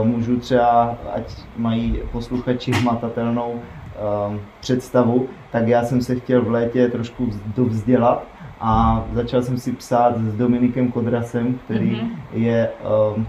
Uh, 0.00 0.06
můžu 0.06 0.38
třeba, 0.38 0.97
ať 1.14 1.23
mají 1.56 1.99
posluchači 2.12 2.73
hmatatelnou 2.73 3.50
uh, 3.52 4.37
představu, 4.61 5.28
tak 5.52 5.68
já 5.68 5.85
jsem 5.85 6.02
se 6.02 6.14
chtěl 6.16 6.42
v 6.42 6.50
létě 6.50 6.88
trošku 6.88 7.30
dovzdělat 7.56 8.26
a 8.61 9.04
začal 9.12 9.42
jsem 9.42 9.58
si 9.58 9.73
psát 9.73 10.18
s 10.18 10.35
Dominikem 10.35 10.92
Kodrasem, 10.92 11.58
který 11.64 11.90
mm-hmm. 11.90 12.11
je 12.32 12.70
uh, 13.16 13.23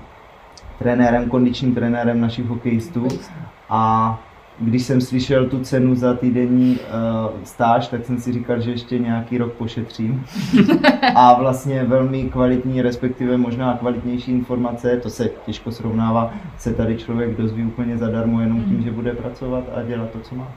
trenérem, 0.80 1.30
kondičním 1.30 1.76
trenérem 1.76 2.22
našich 2.22 2.46
hokejistů 2.46 3.08
a 3.70 4.20
když 4.60 4.84
jsem 4.84 5.02
slyšel 5.02 5.50
tu 5.50 5.60
cenu 5.60 5.96
za 5.96 6.14
týdenní 6.14 6.80
uh, 6.80 7.44
stáž, 7.44 7.88
tak 7.88 8.06
jsem 8.06 8.20
si 8.20 8.34
říkal, 8.34 8.62
že 8.62 8.72
ještě 8.72 9.00
nějaký 9.00 9.38
rok 9.38 9.54
pošetřím. 9.54 10.26
A 11.16 11.40
vlastně 11.40 11.84
velmi 11.84 12.24
kvalitní, 12.24 12.82
respektive 12.82 13.38
možná 13.38 13.78
kvalitnější 13.78 14.32
informace, 14.32 14.98
to 14.98 15.10
se 15.10 15.30
těžko 15.46 15.72
srovnává, 15.72 16.34
se 16.58 16.74
tady 16.74 16.98
člověk 16.98 17.38
dozví 17.38 17.66
úplně 17.66 17.98
zadarmo 17.98 18.42
jenom 18.42 18.64
tím, 18.64 18.74
mhm. 18.74 18.84
že 18.84 18.92
bude 18.92 19.14
pracovat 19.14 19.64
a 19.76 19.84
dělat 19.84 20.10
to, 20.10 20.20
co 20.20 20.36
má. 20.36 20.48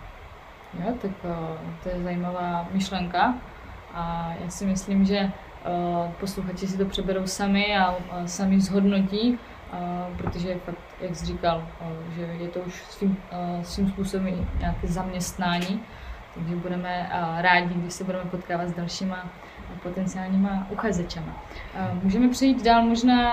Jo, 0.80 0.94
tak 1.02 1.10
uh, 1.24 1.30
to 1.82 1.88
je 1.88 2.02
zajímavá 2.02 2.68
myšlenka 2.72 3.34
a 3.94 4.32
já 4.44 4.50
si 4.50 4.66
myslím, 4.66 5.04
že 5.04 5.20
uh, 5.20 6.12
posluchači 6.20 6.66
si 6.66 6.78
to 6.78 6.84
přeberou 6.84 7.26
sami 7.26 7.76
a 7.76 7.90
uh, 7.90 7.96
sami 8.26 8.60
zhodnotí, 8.60 9.38
protože 10.16 10.54
fakt, 10.54 10.78
jak 11.00 11.16
jsi 11.16 11.26
říkal, 11.26 11.62
že 12.14 12.22
je 12.22 12.48
to 12.48 12.60
už 12.60 12.82
svým, 12.82 13.16
svým 13.62 13.88
způsobem 13.88 14.48
nějaké 14.58 14.88
zaměstnání, 14.88 15.82
takže 16.34 16.56
budeme 16.56 17.10
rádi, 17.38 17.74
když 17.74 17.92
se 17.92 18.04
budeme 18.04 18.24
potkávat 18.24 18.68
s 18.68 18.72
dalšíma 18.72 19.28
potenciálníma 19.82 20.66
uchazečema. 20.70 21.42
Můžeme 22.02 22.28
přejít 22.28 22.64
dál 22.64 22.82
možná 22.82 23.32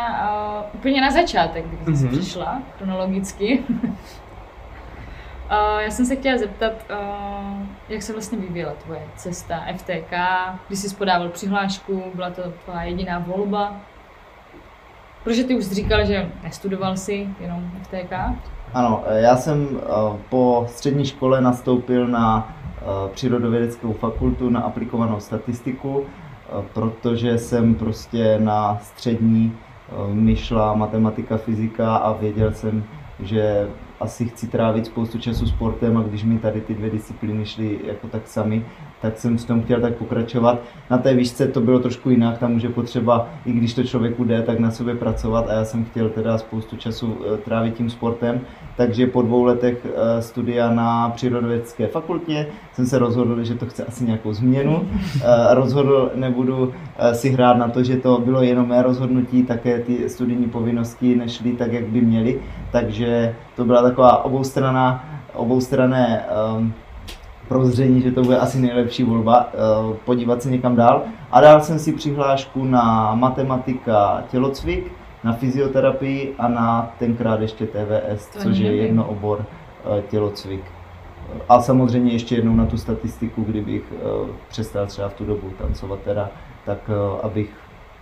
úplně 0.74 1.02
na 1.02 1.12
začátek, 1.12 1.66
kdy 1.66 1.98
jsi 1.98 2.08
mm-hmm. 2.08 2.12
přišla, 2.12 2.62
chronologicky. 2.78 3.64
Já 5.80 5.92
jsem 5.92 6.06
se 6.06 6.16
chtěla 6.16 6.38
zeptat, 6.38 6.74
jak 7.90 8.02
se 8.02 8.14
vlastně 8.14 8.38
vyvíjela 8.38 8.74
tvoje 8.74 9.02
cesta 9.16 9.66
FTK, 9.78 10.14
když 10.68 10.80
jsi 10.80 10.96
podával 10.96 11.30
přihlášku, 11.30 12.04
byla 12.14 12.30
to 12.30 12.42
tvá 12.66 12.84
jediná 12.84 13.20
volba, 13.20 13.76
Protože 15.24 15.44
ty 15.44 15.58
už 15.58 15.66
jsi 15.66 15.76
říkal, 15.76 16.06
že 16.06 16.32
nestudoval 16.44 16.98
si 16.98 17.28
jenom 17.40 17.72
FTK? 17.84 18.14
Ano, 18.74 19.04
já 19.10 19.38
jsem 19.38 19.68
eh, 19.82 20.18
po 20.30 20.66
střední 20.70 21.06
škole 21.06 21.42
nastoupil 21.42 22.08
na 22.08 22.56
eh, 22.78 22.84
přírodovědeckou 23.14 23.94
fakultu 23.94 24.50
na 24.50 24.62
aplikovanou 24.62 25.20
statistiku, 25.20 26.04
eh, 26.06 26.64
protože 26.74 27.38
jsem 27.38 27.76
prostě 27.76 28.40
na 28.40 28.80
střední 28.82 29.58
myšla 30.14 30.74
matematika, 30.74 31.38
fyzika 31.38 31.96
a 31.96 32.14
věděl 32.14 32.54
jsem, 32.54 32.84
že 33.20 33.68
asi 34.00 34.26
chci 34.26 34.48
trávit 34.48 34.86
spoustu 34.86 35.20
času 35.20 35.48
sportem 35.48 35.98
a 35.98 36.02
když 36.02 36.24
mi 36.24 36.40
tady 36.40 36.62
ty 36.62 36.74
dvě 36.74 36.90
disciplíny 36.90 37.46
šly 37.46 37.80
jako 37.84 38.08
tak 38.08 38.28
sami, 38.28 38.66
tak 39.02 39.18
jsem 39.18 39.38
s 39.38 39.46
tom 39.46 39.62
chtěl 39.62 39.82
tak 39.82 39.96
pokračovat. 39.96 40.60
Na 40.90 40.98
té 40.98 41.14
výšce 41.14 41.48
to 41.48 41.62
bylo 41.62 41.80
trošku 41.80 42.10
jinak, 42.10 42.38
tam 42.38 42.52
může 42.52 42.70
potřeba, 42.70 43.30
i 43.46 43.52
když 43.52 43.74
to 43.74 43.84
člověku 43.84 44.24
jde, 44.24 44.42
tak 44.42 44.60
na 44.60 44.72
sobě 44.72 44.96
pracovat 44.96 45.50
a 45.50 45.54
já 45.54 45.66
jsem 45.66 45.86
chtěl 45.86 46.10
teda 46.10 46.38
spoustu 46.38 46.78
času 46.78 47.18
eh, 47.34 47.38
trávit 47.38 47.76
tím 47.76 47.90
sportem, 47.90 48.42
takže 48.78 49.08
po 49.08 49.22
dvou 49.22 49.44
letech 49.44 49.86
eh, 49.86 50.22
studia 50.22 50.74
na 50.74 51.10
přírodovědské 51.10 51.88
fakultě 51.88 52.48
jsem 52.74 52.86
se 52.86 53.00
rozhodl, 53.00 53.44
že 53.44 53.56
to 53.56 53.66
chce 53.66 53.86
asi 53.86 54.06
nějakou 54.06 54.34
změnu. 54.34 54.88
Eh, 55.22 55.54
rozhodl, 55.54 56.12
nebudu 56.16 56.74
si 57.14 57.30
hrát 57.30 57.58
na 57.58 57.68
to, 57.68 57.84
že 57.84 57.98
to 57.98 58.20
bylo 58.20 58.42
jenom 58.42 58.68
mé 58.68 58.82
rozhodnutí, 58.82 59.44
také 59.44 59.80
ty 59.80 60.10
studijní 60.10 60.50
povinnosti 60.50 61.16
nešly 61.16 61.52
tak, 61.52 61.74
jak 61.74 61.84
by 61.84 62.02
měly, 62.02 62.42
takže 62.72 63.36
to 63.56 63.66
byla 63.66 63.82
taková 63.82 64.26
oboustranná, 64.26 65.06
oboustranné 65.34 66.26
um, 66.58 66.74
prozření, 67.50 68.02
že 68.02 68.12
to 68.12 68.22
bude 68.22 68.38
asi 68.38 68.60
nejlepší 68.60 69.04
volba, 69.04 69.48
uh, 69.90 69.96
podívat 70.06 70.42
se 70.42 70.50
někam 70.52 70.76
dál. 70.76 71.02
A 71.32 71.42
dal 71.42 71.62
jsem 71.62 71.80
si 71.80 71.94
přihlášku 71.94 72.66
na 72.66 73.16
matematika 73.16 74.24
tělocvik, 74.32 74.92
na 75.24 75.34
fyzioterapii 75.34 76.34
a 76.40 76.48
na 76.48 76.92
tenkrát 77.00 77.42
ještě 77.42 77.68
TVS, 77.68 78.28
To 78.28 78.40
což 78.40 78.58
je 78.58 78.76
jedno 78.76 79.06
obor 79.08 79.38
uh, 79.86 80.02
tělocvik. 80.02 80.62
A 81.50 81.62
samozřejmě 81.62 82.12
ještě 82.12 82.36
jednou 82.36 82.56
na 82.56 82.66
tu 82.66 82.78
statistiku, 82.78 83.44
kdybych 83.44 83.84
uh, 83.92 84.30
přestal 84.50 84.86
třeba 84.86 85.10
v 85.10 85.14
tu 85.14 85.26
dobu 85.26 85.50
tancovat 85.62 86.00
teda, 86.00 86.30
tak 86.66 86.78
abych 87.24 87.50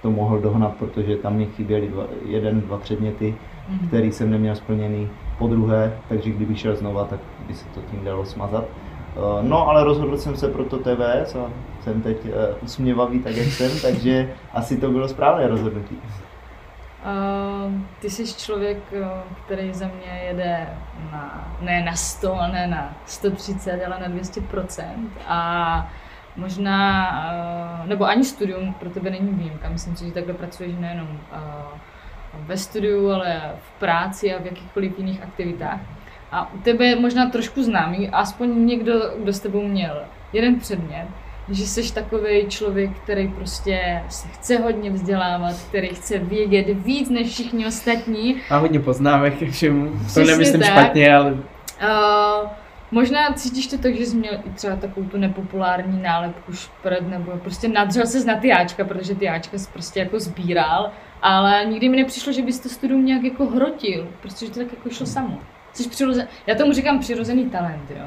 to 0.01 0.11
mohl 0.11 0.39
dohnat, 0.39 0.73
protože 0.79 1.15
tam 1.15 1.33
mě 1.33 1.45
chyběly 1.45 1.87
dva, 1.87 2.03
jeden, 2.25 2.61
dva 2.61 2.77
předměty, 2.77 3.35
Mhm. 3.69 3.87
který 3.87 4.11
jsem 4.11 4.31
neměl 4.31 4.55
splněný 4.55 5.09
po 5.37 5.47
druhé, 5.47 5.93
takže 6.09 6.29
kdybych 6.29 6.59
šel 6.59 6.75
znova, 6.75 7.03
tak 7.03 7.19
by 7.47 7.53
se 7.53 7.65
to 7.73 7.79
tím 7.91 8.05
dalo 8.05 8.25
smazat. 8.25 8.63
Uh, 9.17 9.43
No, 9.43 9.67
ale 9.69 9.83
rozhodl 9.83 10.17
jsem 10.17 10.37
se 10.37 10.47
pro 10.47 10.65
to 10.65 10.77
TVS 10.77 11.35
a 11.35 11.51
jsem 11.83 12.01
teď 12.01 12.25
uh, 12.25 12.31
usměvavý 12.61 13.19
tak, 13.19 13.35
jak 13.35 13.47
jsem, 13.47 13.79
takže 13.79 14.33
asi 14.53 14.77
to 14.77 14.91
bylo 14.91 15.07
správné 15.07 15.47
rozhodnutí. 15.47 15.95
Uh, 15.95 17.73
ty 17.99 18.09
jsi 18.09 18.33
člověk, 18.33 18.77
uh, 18.91 19.07
který 19.45 19.73
za 19.73 19.87
mě 19.87 20.21
jede 20.27 20.67
na, 21.11 21.55
ne 21.61 21.83
na 21.83 21.95
100, 21.95 22.37
ne 22.51 22.67
na 22.67 22.93
130, 23.05 23.85
ale 23.85 23.99
na 23.99 24.15
200%. 24.15 24.83
A 25.27 25.89
možná, 26.35 27.09
uh, 27.81 27.87
nebo 27.87 28.05
ani 28.05 28.23
studium 28.23 28.73
pro 28.73 28.89
tebe 28.89 29.09
není 29.09 29.33
výjimka. 29.33 29.69
Myslím 29.69 29.95
si, 29.95 30.05
že 30.05 30.11
takhle 30.11 30.33
pracuješ 30.33 30.73
nejenom 30.79 31.07
uh, 31.09 31.77
ve 32.47 32.57
studiu, 32.57 33.09
ale 33.09 33.41
v 33.61 33.79
práci 33.79 34.35
a 34.35 34.41
v 34.41 34.45
jakýchkoliv 34.45 34.99
jiných 34.99 35.23
aktivitách. 35.23 35.79
A 36.31 36.53
u 36.53 36.57
tebe 36.57 36.85
je 36.85 36.95
možná 36.95 37.29
trošku 37.29 37.63
známý, 37.63 38.09
aspoň 38.09 38.65
někdo, 38.65 38.93
kdo 39.23 39.33
s 39.33 39.39
tebou 39.39 39.67
měl 39.67 40.01
jeden 40.33 40.59
předmět, 40.59 41.07
že 41.49 41.67
jsi 41.67 41.93
takový 41.93 42.45
člověk, 42.47 42.91
který 43.03 43.27
prostě 43.27 44.03
se 44.09 44.27
chce 44.27 44.57
hodně 44.57 44.91
vzdělávat, 44.91 45.55
který 45.69 45.87
chce 45.87 46.17
vědět 46.17 46.67
víc 46.73 47.09
než 47.09 47.27
všichni 47.27 47.67
ostatní. 47.67 48.35
Má 48.49 48.57
hodně 48.57 48.79
poznámek 48.79 49.37
ke 49.37 49.51
všemu. 49.51 49.91
To 50.13 50.23
nemyslím 50.23 50.61
tak. 50.61 50.69
špatně, 50.69 51.15
ale 51.15 51.37
Uh, 51.81 52.49
možná 52.91 53.33
cítíš 53.33 53.67
to 53.67 53.77
tak, 53.77 53.95
že 53.95 54.05
jsi 54.05 54.17
měl 54.17 54.33
i 54.33 54.49
třeba 54.49 54.75
takovou 54.75 55.07
tu 55.07 55.17
nepopulární 55.17 56.01
nálepku 56.01 56.53
špred, 56.53 57.07
nebo 57.09 57.31
prostě 57.31 57.67
nadřel 57.67 58.05
se 58.05 58.25
na 58.25 58.35
ty 58.35 58.51
Ačka, 58.51 58.85
protože 58.85 59.15
ty 59.15 59.29
Ačka 59.29 59.57
jsi 59.57 59.69
prostě 59.73 59.99
jako 59.99 60.19
sbíral, 60.19 60.91
ale 61.21 61.65
nikdy 61.65 61.89
mi 61.89 61.97
nepřišlo, 61.97 62.33
že 62.33 62.41
bys 62.41 62.59
to 62.59 62.69
studium 62.69 63.05
nějak 63.05 63.23
jako 63.23 63.45
hrotil, 63.45 64.07
protože 64.21 64.51
to 64.51 64.59
tak 64.59 64.73
jako 64.73 64.89
šlo 64.89 65.05
samo. 65.05 65.39
Jsi 65.73 65.89
přirozen... 65.89 66.27
Já 66.47 66.55
tomu 66.55 66.73
říkám 66.73 66.99
přirozený 66.99 67.49
talent, 67.49 67.91
jo. 67.91 68.05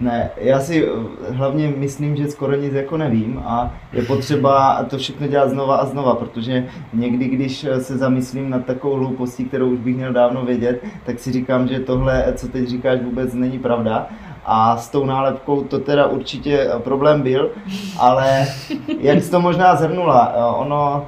Ne, 0.00 0.30
já 0.36 0.60
si 0.60 0.86
eh, 0.86 1.32
hlavně 1.32 1.72
myslím, 1.76 2.16
že 2.16 2.28
skoro 2.28 2.56
nic 2.56 2.72
jako 2.74 2.96
nevím 2.96 3.42
a 3.44 3.74
je 3.92 4.02
potřeba 4.02 4.84
to 4.84 4.98
všechno 4.98 5.26
dělat 5.26 5.50
znova 5.50 5.76
a 5.76 5.86
znova, 5.86 6.14
protože 6.14 6.66
někdy, 6.92 7.24
když 7.28 7.64
eh, 7.64 7.80
se 7.80 7.96
zamyslím 7.96 8.50
nad 8.50 8.64
takovou 8.64 8.96
hloupostí, 8.96 9.44
kterou 9.44 9.68
už 9.68 9.78
bych 9.78 9.96
měl 9.96 10.12
dávno 10.12 10.44
vědět, 10.44 10.84
tak 11.06 11.18
si 11.18 11.32
říkám, 11.32 11.68
že 11.68 11.80
tohle, 11.80 12.32
co 12.36 12.48
teď 12.48 12.68
říkáš, 12.68 13.00
vůbec 13.00 13.34
není 13.34 13.58
pravda. 13.58 14.06
A 14.44 14.76
s 14.76 14.88
tou 14.88 15.04
nálepkou 15.04 15.64
to 15.64 15.78
teda 15.78 16.06
určitě 16.06 16.58
eh, 16.60 16.78
problém 16.78 17.22
byl, 17.22 17.50
ale 17.98 18.46
jak 19.00 19.22
jsi 19.22 19.30
to 19.30 19.40
možná 19.40 19.76
zhrnula, 19.76 20.32
eh, 20.36 20.44
ono, 20.44 21.06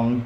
um, 0.00 0.24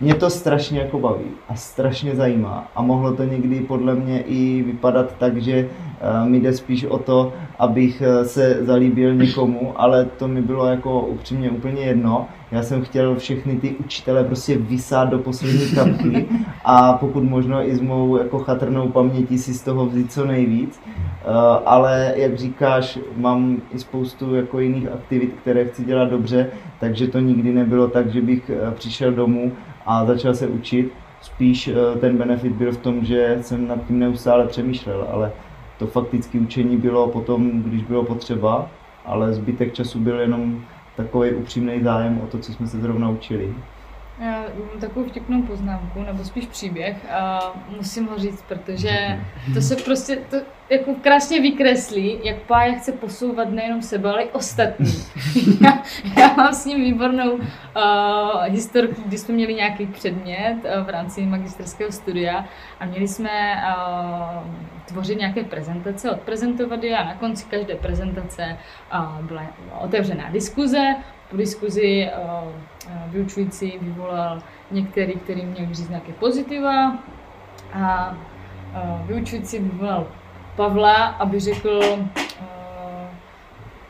mě 0.00 0.14
to 0.14 0.30
strašně 0.30 0.80
jako 0.80 0.98
baví 0.98 1.24
a 1.48 1.54
strašně 1.54 2.14
zajímá 2.14 2.68
a 2.74 2.82
mohlo 2.82 3.16
to 3.16 3.24
někdy 3.24 3.60
podle 3.60 3.94
mě 3.94 4.20
i 4.22 4.62
vypadat 4.62 5.14
tak, 5.18 5.36
že 5.36 5.68
eh, 6.00 6.28
mi 6.28 6.40
jde 6.40 6.52
spíš 6.52 6.84
o 6.84 6.98
to, 6.98 7.32
abych 7.58 8.02
eh, 8.02 8.24
se 8.24 8.58
zalíbil 8.60 9.14
někomu, 9.14 9.72
ale 9.76 10.04
to 10.04 10.28
mi 10.28 10.42
bylo 10.42 10.66
jako 10.66 11.00
upřímně 11.00 11.50
úplně 11.50 11.82
jedno. 11.82 12.28
Já 12.50 12.62
jsem 12.62 12.82
chtěl 12.82 13.16
všechny 13.16 13.56
ty 13.56 13.70
učitele 13.70 14.24
prostě 14.24 14.58
vysát 14.58 15.10
do 15.10 15.18
poslední 15.18 15.74
kapky 15.74 16.26
a 16.64 16.92
pokud 16.92 17.24
možno 17.24 17.68
i 17.68 17.76
s 17.76 17.80
mou 17.80 18.16
jako 18.16 18.38
chatrnou 18.38 18.88
pamětí 18.88 19.38
si 19.38 19.54
z 19.54 19.62
toho 19.62 19.86
vzít 19.86 20.12
co 20.12 20.24
nejvíc. 20.26 20.80
Eh, 20.86 21.24
ale 21.66 22.12
jak 22.16 22.38
říkáš, 22.38 22.98
mám 23.16 23.56
i 23.74 23.78
spoustu 23.78 24.34
jako 24.34 24.60
jiných 24.60 24.88
aktivit, 24.88 25.34
které 25.42 25.64
chci 25.64 25.84
dělat 25.84 26.10
dobře, 26.10 26.46
takže 26.80 27.06
to 27.06 27.18
nikdy 27.20 27.52
nebylo 27.52 27.88
tak, 27.88 28.12
že 28.12 28.20
bych 28.20 28.50
přišel 28.74 29.12
domů 29.12 29.52
a 29.90 30.04
začal 30.04 30.34
se 30.34 30.46
učit. 30.46 30.92
Spíš 31.20 31.68
eh, 31.68 31.98
ten 31.98 32.16
benefit 32.18 32.52
byl 32.52 32.72
v 32.72 32.76
tom, 32.76 33.04
že 33.04 33.38
jsem 33.40 33.68
nad 33.68 33.86
tím 33.86 33.98
neustále 33.98 34.46
přemýšlel, 34.46 35.06
ale 35.12 35.32
to 35.78 35.86
faktické 35.86 36.38
učení 36.38 36.76
bylo 36.76 37.08
potom, 37.08 37.62
když 37.62 37.82
bylo 37.82 38.04
potřeba, 38.04 38.70
ale 39.04 39.32
zbytek 39.32 39.72
času 39.72 39.98
byl 39.98 40.20
jenom 40.20 40.64
takový 40.96 41.30
upřímný 41.30 41.82
zájem 41.82 42.20
o 42.24 42.26
to, 42.26 42.38
co 42.38 42.52
jsme 42.52 42.66
se 42.66 42.80
zrovna 42.80 43.08
učili. 43.08 43.54
Já 44.20 44.30
mám 44.40 44.80
takovou 44.80 45.08
vtipnou 45.08 45.42
poznámku, 45.42 46.02
nebo 46.02 46.24
spíš 46.24 46.46
příběh 46.46 47.12
a 47.12 47.40
musím 47.76 48.06
ho 48.06 48.18
říct, 48.18 48.44
protože 48.48 49.20
to 49.54 49.60
se 49.60 49.76
prostě 49.76 50.16
to 50.30 50.36
jako 50.70 50.94
krásně 50.94 51.40
vykreslí, 51.40 52.20
jak 52.22 52.36
Pája 52.36 52.78
chce 52.78 52.92
posouvat 52.92 53.50
nejenom 53.50 53.82
sebe, 53.82 54.10
ale 54.10 54.22
i 54.22 54.30
ostatní. 54.30 54.92
já, 55.64 55.82
já 56.16 56.34
mám 56.36 56.54
s 56.54 56.64
ním 56.64 56.80
výbornou 56.80 57.32
uh, 57.32 57.42
historku, 58.44 59.02
kdy 59.06 59.18
jsme 59.18 59.34
měli 59.34 59.54
nějaký 59.54 59.86
předmět 59.86 60.56
uh, 60.64 60.86
v 60.86 60.88
rámci 60.88 61.26
magisterského 61.26 61.92
studia 61.92 62.44
a 62.80 62.84
měli 62.84 63.08
jsme 63.08 63.30
uh, 63.30 64.50
tvořit 64.86 65.18
nějaké 65.18 65.44
prezentace, 65.44 66.10
odprezentovat 66.10 66.84
je 66.84 66.98
a 66.98 67.04
na 67.04 67.14
konci 67.14 67.44
každé 67.50 67.74
prezentace 67.74 68.56
uh, 68.94 69.24
byla 69.24 69.42
otevřená 69.80 70.30
diskuze, 70.30 70.94
po 71.30 71.36
diskuzi 71.36 72.08
uh, 72.08 72.48
vyučující 73.06 73.78
vyvolal 73.80 74.42
některý, 74.70 75.12
který 75.12 75.44
měl 75.44 75.74
říct 75.74 75.88
nějaké 75.88 76.12
pozitiva 76.12 76.98
a 77.72 78.16
uh, 78.74 79.06
vyučující 79.06 79.58
vyvolal 79.58 80.06
Pavla, 80.56 81.04
aby 81.04 81.40
řekl 81.40 81.80
uh, 81.82 82.06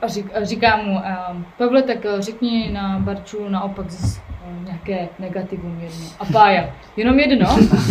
a, 0.02 0.06
řík, 0.06 0.26
a 0.36 0.44
říká 0.44 0.76
mu, 0.76 0.92
uh, 0.92 1.42
Pavle, 1.58 1.82
tak 1.82 2.04
uh, 2.04 2.20
řekni 2.20 2.70
na 2.72 2.98
Barču 2.98 3.48
naopak 3.48 3.90
z, 3.90 4.20
nějaké 4.64 5.08
negativum 5.18 5.80
jedno. 5.82 6.06
A 6.20 6.24
Pája, 6.24 6.70
jenom 6.96 7.18
jedno. 7.18 7.46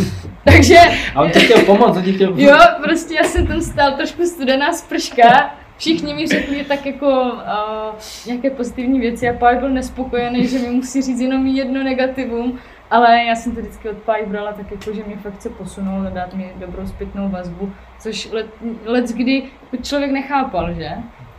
Takže 0.43 0.77
a 1.15 1.21
on 1.21 1.31
ti 1.31 1.39
chtěl 1.39 1.65
pomoct, 1.65 1.97
on 1.97 2.03
ti 2.03 2.13
chtěl 2.13 2.27
pomoct. 2.27 2.43
Jo, 2.43 2.57
prostě 2.83 3.13
já 3.13 3.23
jsem 3.23 3.47
tam 3.47 3.61
stál 3.61 3.91
trošku 3.91 4.25
studená 4.25 4.73
sprška. 4.73 5.55
Všichni 5.77 6.13
mi 6.13 6.27
řekli 6.27 6.63
tak 6.63 6.85
jako 6.85 7.21
uh, 7.21 7.95
nějaké 8.25 8.49
pozitivní 8.49 8.99
věci 8.99 9.29
a 9.29 9.33
Páj 9.33 9.59
byl 9.59 9.69
nespokojený, 9.69 10.47
že 10.47 10.59
mi 10.59 10.69
musí 10.69 11.01
říct 11.01 11.19
jenom 11.19 11.47
jedno 11.47 11.83
negativum. 11.83 12.59
Ale 12.91 13.23
já 13.23 13.35
jsem 13.35 13.51
to 13.55 13.61
vždycky 13.61 13.89
od 13.89 13.97
Páj 13.97 14.25
brala 14.25 14.51
tak 14.53 14.71
jako, 14.71 14.93
že 14.93 15.03
mě 15.03 15.17
fakt 15.17 15.33
chce 15.33 15.49
posunout 15.49 16.07
a 16.07 16.09
dát 16.09 16.33
mi 16.33 16.51
dobrou 16.59 16.87
zpětnou 16.87 17.29
vazbu, 17.29 17.71
což 17.99 18.31
let, 18.31 18.45
let 18.85 19.05
kdy 19.11 19.43
jako 19.71 19.83
člověk 19.83 20.11
nechápal, 20.11 20.73
že? 20.73 20.89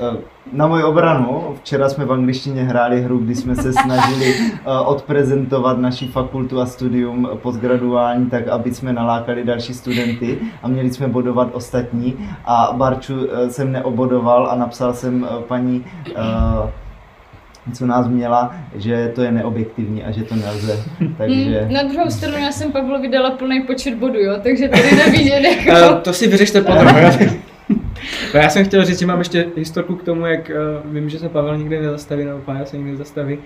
Eh, 0.01 0.17
Na 0.53 0.67
moji 0.67 0.85
obranu, 0.85 1.55
včera 1.61 1.89
jsme 1.89 2.05
v 2.05 2.13
angličtině 2.13 2.63
hráli 2.65 3.03
hru, 3.03 3.19
kdy 3.19 3.35
jsme 3.35 3.57
se 3.57 3.73
snažili 3.73 4.35
eh, 4.41 4.81
odprezentovat 4.87 5.79
naši 5.79 6.07
fakultu 6.09 6.61
a 6.61 6.67
studium 6.67 7.29
postgraduální, 7.43 8.31
tak 8.31 8.49
aby 8.49 8.75
jsme 8.75 8.93
nalákali 8.93 9.45
další 9.45 9.75
studenty 9.75 10.39
a 10.63 10.69
měli 10.69 10.91
jsme 10.91 11.09
bodovat 11.09 11.49
ostatní 11.53 12.29
a 12.45 12.71
Barču 12.77 13.15
eh, 13.33 13.51
jsem 13.51 13.73
neobodoval 13.73 14.47
a 14.51 14.55
napsal 14.55 14.95
jsem 14.95 15.27
paní 15.49 15.85
co 17.75 17.87
nás 17.87 18.09
měla, 18.09 18.55
že 18.75 19.13
to 19.15 19.23
je 19.23 19.33
neobjektivní 19.33 20.05
a 20.05 20.11
že 20.11 20.25
to 20.25 20.35
nelze. 20.35 20.85
Takže 21.19 21.61
Hmm, 21.61 21.73
na 21.73 21.83
druhou 21.83 22.11
stranu 22.11 22.39
já 22.39 22.53
jsem 22.53 22.73
Pavlovi 22.73 23.09
dala 23.09 23.31
plný 23.31 23.63
počet 23.63 23.95
bodů, 23.95 24.19
jo, 24.19 24.35
takže 24.43 24.69
tady 24.69 24.97
nevidět 24.97 25.41
jako... 25.67 26.01
to 26.01 26.13
si 26.13 26.29
vyřešte 26.29 26.61
potom. 26.61 26.87
No, 28.35 28.41
já 28.41 28.49
jsem 28.49 28.65
chtěl 28.65 28.85
říct, 28.85 28.99
že 28.99 29.07
mám 29.07 29.19
ještě 29.19 29.47
historku 29.57 29.97
k 29.97 30.03
tomu, 30.03 30.27
jak 30.27 30.51
uh, 30.85 30.93
vím, 30.93 31.09
že 31.09 31.19
se 31.19 31.29
Pavel 31.29 31.59
nikdy 31.59 31.81
nezastaví, 31.81 32.25
nebo 32.25 32.39
Pája 32.39 32.65
se 32.65 32.77
nikdy 32.77 32.93
nezastaví. 32.93 33.37
Uh, 33.37 33.43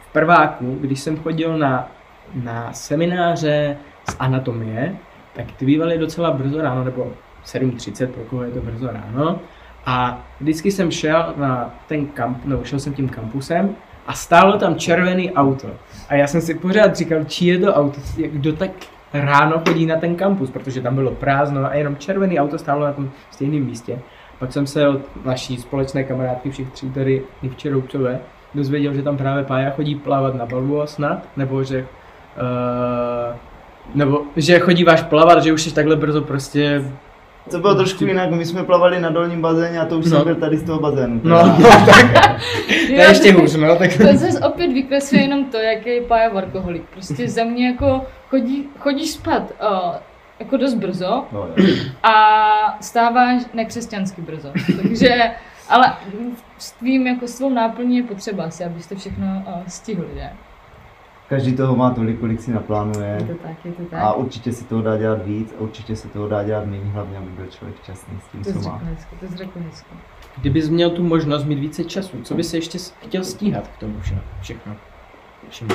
v 0.00 0.12
prváku, 0.12 0.78
když 0.80 1.00
jsem 1.00 1.16
chodil 1.16 1.58
na, 1.58 1.90
na 2.34 2.72
semináře 2.72 3.76
z 4.10 4.16
anatomie, 4.18 4.96
tak 5.36 5.52
ty 5.52 5.64
bývaly 5.64 5.98
docela 5.98 6.30
brzo 6.30 6.62
ráno, 6.62 6.84
nebo 6.84 7.12
7.30, 7.46 8.06
pro 8.06 8.22
koho 8.22 8.42
je 8.42 8.50
to 8.50 8.60
brzo 8.60 8.86
ráno. 8.92 9.40
A 9.86 10.24
vždycky 10.40 10.70
jsem 10.70 10.90
šel 10.90 11.34
na 11.36 11.74
ten 11.88 12.06
kamp, 12.06 12.44
nebo 12.44 12.64
šel 12.64 12.78
jsem 12.78 12.92
tím 12.92 13.08
kampusem 13.08 13.74
a 14.06 14.12
stálo 14.12 14.58
tam 14.58 14.74
červený 14.74 15.32
auto. 15.32 15.68
A 16.08 16.14
já 16.14 16.26
jsem 16.26 16.40
si 16.40 16.54
pořád 16.54 16.96
říkal, 16.96 17.24
čí 17.24 17.46
je 17.46 17.58
to 17.58 17.74
auto, 17.74 18.00
kdo 18.16 18.52
tak 18.52 18.70
ráno 19.12 19.62
chodí 19.68 19.86
na 19.86 19.96
ten 19.96 20.16
kampus, 20.16 20.50
protože 20.50 20.80
tam 20.80 20.94
bylo 20.94 21.10
prázdno 21.10 21.66
a 21.66 21.74
jenom 21.74 21.96
červený 21.96 22.40
auto 22.40 22.58
stálo 22.58 22.84
na 22.84 22.92
tom 22.92 23.10
stejném 23.30 23.64
místě. 23.64 23.98
Pak 24.38 24.52
jsem 24.52 24.66
se 24.66 24.88
od 24.88 25.00
naší 25.24 25.56
společné 25.56 26.04
kamarádky 26.04 26.50
všech 26.50 26.70
tří 26.70 26.90
tady 26.90 27.22
Nivče 27.42 27.70
Roubcové 27.70 28.18
dozvěděl, 28.54 28.94
že 28.94 29.02
tam 29.02 29.16
právě 29.16 29.44
Pája 29.44 29.70
chodí 29.70 29.94
plavat 29.94 30.34
na 30.34 30.46
balbu 30.46 30.80
snad, 30.84 31.28
nebo 31.36 31.64
že 31.64 31.86
uh, 32.36 33.36
nebo 33.94 34.22
že 34.36 34.58
chodíváš 34.58 35.02
plavat, 35.02 35.42
že 35.42 35.52
už 35.52 35.62
jsi 35.62 35.74
takhle 35.74 35.96
brzo 35.96 36.22
prostě 36.22 36.84
To 37.50 37.58
bylo 37.58 37.74
trošku 37.74 38.04
jinak, 38.04 38.30
my 38.30 38.46
jsme 38.46 38.64
plavali 38.64 39.00
na 39.00 39.10
dolním 39.10 39.42
bazéně 39.42 39.80
a 39.80 39.84
to 39.84 39.98
už 39.98 40.04
No. 40.04 40.10
jsem 40.10 40.24
byl 40.24 40.34
tady 40.34 40.56
z 40.56 40.62
toho 40.62 40.80
bazénu. 40.80 41.20
No, 41.24 41.38
teda. 41.56 41.68
tak, 41.86 42.12
to 42.86 42.92
je 42.92 43.08
ještě 43.08 43.32
hůř, 43.32 43.54
no, 43.56 43.76
tak... 43.76 43.96
To 43.96 44.16
zase 44.16 44.40
opět 44.40 44.72
vykresluje 44.72 45.22
jenom 45.22 45.44
to, 45.44 45.56
jaký 45.56 45.88
je 45.90 46.00
Pája 46.02 46.28
workoholik. 46.28 46.82
Prostě 46.92 47.28
za 47.28 47.44
mě 47.44 47.66
jako 47.66 48.06
chodí, 48.30 48.68
chodíš 48.78 49.10
spát 49.10 49.42
uh, 49.42 49.94
jako 50.40 50.56
dost 50.56 50.74
brzo 50.74 51.24
No, 51.32 51.48
jo. 51.56 51.74
a 52.02 52.14
stáváš 52.80 53.42
nekřesťansky 53.54 54.22
brzo. 54.22 54.48
Takže, 54.82 55.30
ale 55.68 55.92
s 56.58 56.72
tvým, 56.72 57.06
jako 57.06 57.26
s 57.26 57.34
tvou 57.34 57.50
náplní 57.50 57.96
je 57.96 58.02
potřeba 58.02 58.44
asi, 58.44 58.64
abyste 58.64 58.94
všechno 58.96 59.26
uh, 59.46 59.52
stihli, 59.68 60.06
že? 60.14 60.30
Každý 61.30 61.56
toho 61.56 61.76
má 61.76 61.90
tolik, 61.90 62.20
kolik 62.20 62.40
si 62.40 62.50
naplánuje. 62.52 63.16
Je 63.20 63.26
to 63.26 63.42
tak, 63.42 63.64
je 63.64 63.72
to 63.72 63.82
tak. 63.82 64.00
A 64.02 64.12
určitě 64.12 64.52
si 64.52 64.64
toho 64.64 64.82
dá 64.82 64.96
dělat 64.96 65.26
víc 65.26 65.54
a 65.58 65.60
určitě 65.60 65.96
se 65.96 66.08
toho 66.08 66.28
dá 66.28 66.44
dělat 66.44 66.66
méně, 66.66 66.84
hlavně 66.84 67.18
aby 67.18 67.26
byl 67.30 67.46
člověk 67.46 67.82
šťastný 67.82 68.18
s 68.20 68.32
tím, 68.32 68.44
to 68.44 68.52
co 68.62 68.68
má. 68.68 68.76
hezky, 68.76 69.16
to 69.20 69.36
řekl 69.36 69.60
hezky. 69.66 69.94
Kdybys 70.36 70.68
měl 70.68 70.90
tu 70.90 71.02
možnost 71.02 71.44
mít 71.44 71.58
více 71.58 71.84
času, 71.84 72.22
co 72.22 72.34
bys 72.34 72.54
ještě 72.54 72.78
chtěl 73.00 73.24
stíhat 73.24 73.68
k 73.68 73.78
tomu 73.78 74.00
vše- 74.00 74.20
všechno? 74.40 74.76
Všemu. 75.48 75.70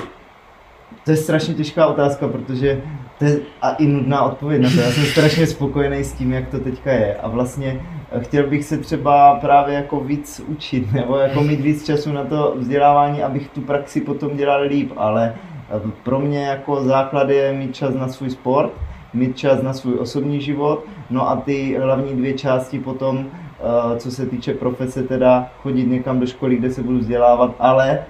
To 1.05 1.11
je 1.11 1.17
strašně 1.17 1.53
těžká 1.53 1.87
otázka, 1.87 2.27
protože 2.27 2.81
to 3.19 3.25
je 3.25 3.39
a 3.61 3.73
i 3.73 3.87
nudná 3.87 4.21
odpověď 4.21 4.61
na 4.61 4.69
to. 4.69 4.79
Já 4.79 4.91
jsem 4.91 5.05
strašně 5.05 5.47
spokojený 5.47 6.03
s 6.03 6.13
tím, 6.13 6.33
jak 6.33 6.49
to 6.49 6.59
teďka 6.59 6.91
je. 6.91 7.15
A 7.15 7.27
vlastně 7.27 7.81
eh, 8.11 8.19
chtěl 8.19 8.47
bych 8.47 8.65
se 8.65 8.77
třeba 8.77 9.35
právě 9.35 9.75
jako 9.75 9.99
víc 9.99 10.41
učit, 10.47 10.91
nebo 10.93 11.17
jako 11.17 11.43
mít 11.43 11.61
víc 11.61 11.85
času 11.85 12.11
na 12.11 12.23
to 12.23 12.55
vzdělávání, 12.57 13.23
abych 13.23 13.49
tu 13.49 13.61
praxi 13.61 14.01
potom 14.01 14.37
dělal 14.37 14.61
líp. 14.61 14.91
Ale 14.97 15.35
eh, 15.35 15.91
pro 16.03 16.19
mě 16.19 16.45
jako 16.45 16.83
základ 16.83 17.29
je 17.29 17.53
mít 17.53 17.75
čas 17.75 17.95
na 17.95 18.07
svůj 18.07 18.29
sport, 18.29 18.71
mít 19.13 19.37
čas 19.37 19.61
na 19.61 19.73
svůj 19.73 19.95
osobní 19.99 20.41
život, 20.41 20.85
no 21.09 21.29
a 21.29 21.35
ty 21.35 21.77
hlavní 21.81 22.15
dvě 22.15 22.33
části 22.33 22.79
potom, 22.79 23.25
eh, 23.25 23.99
co 23.99 24.11
se 24.11 24.25
týče 24.25 24.53
profese, 24.53 25.03
teda 25.03 25.49
chodit 25.61 25.85
někam 25.85 26.19
do 26.19 26.25
školy, 26.25 26.55
kde 26.55 26.71
se 26.71 26.83
budu 26.83 26.99
vzdělávat, 26.99 27.55
ale 27.59 28.05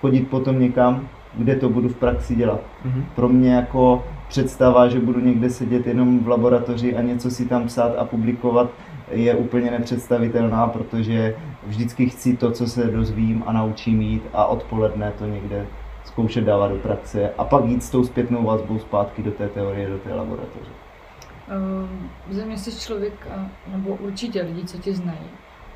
chodit 0.00 0.20
potom 0.20 0.60
někam, 0.60 1.08
kde 1.34 1.56
to 1.56 1.68
budu 1.68 1.88
v 1.88 1.96
praxi 1.96 2.34
dělat. 2.34 2.60
Mhm. 2.84 3.04
Pro 3.14 3.28
mě 3.28 3.54
jako 3.54 4.04
představa, 4.28 4.88
že 4.88 5.00
budu 5.00 5.20
někde 5.20 5.50
sedět 5.50 5.86
jenom 5.86 6.24
v 6.24 6.28
laboratoři 6.28 6.96
a 6.96 7.02
něco 7.02 7.30
si 7.30 7.46
tam 7.46 7.66
psát 7.66 7.92
a 7.98 8.04
publikovat, 8.04 8.70
je 9.10 9.34
úplně 9.34 9.70
nepředstavitelná, 9.70 10.66
protože 10.66 11.36
vždycky 11.66 12.08
chci 12.08 12.36
to, 12.36 12.50
co 12.50 12.66
se 12.66 12.84
dozvím 12.84 13.44
a 13.46 13.52
naučím 13.52 14.02
jít 14.02 14.22
a 14.32 14.46
odpoledne 14.46 15.12
to 15.18 15.26
někde 15.26 15.66
zkoušet 16.04 16.44
dávat 16.44 16.68
do 16.68 16.76
praxe 16.76 17.30
a 17.38 17.44
pak 17.44 17.64
jít 17.64 17.82
s 17.82 17.90
tou 17.90 18.04
zpětnou 18.04 18.44
vazbou 18.44 18.78
zpátky 18.78 19.22
do 19.22 19.30
té 19.30 19.48
teorie, 19.48 19.88
do 19.88 19.98
té 19.98 20.14
laboratoře. 20.14 20.70
Uh, 22.28 22.36
Za 22.36 22.44
mě 22.44 22.58
jsi 22.58 22.80
člověk, 22.80 23.28
nebo 23.66 23.94
určitě 23.94 24.42
lidi, 24.42 24.64
co 24.64 24.78
tě 24.78 24.94
znají, 24.94 25.30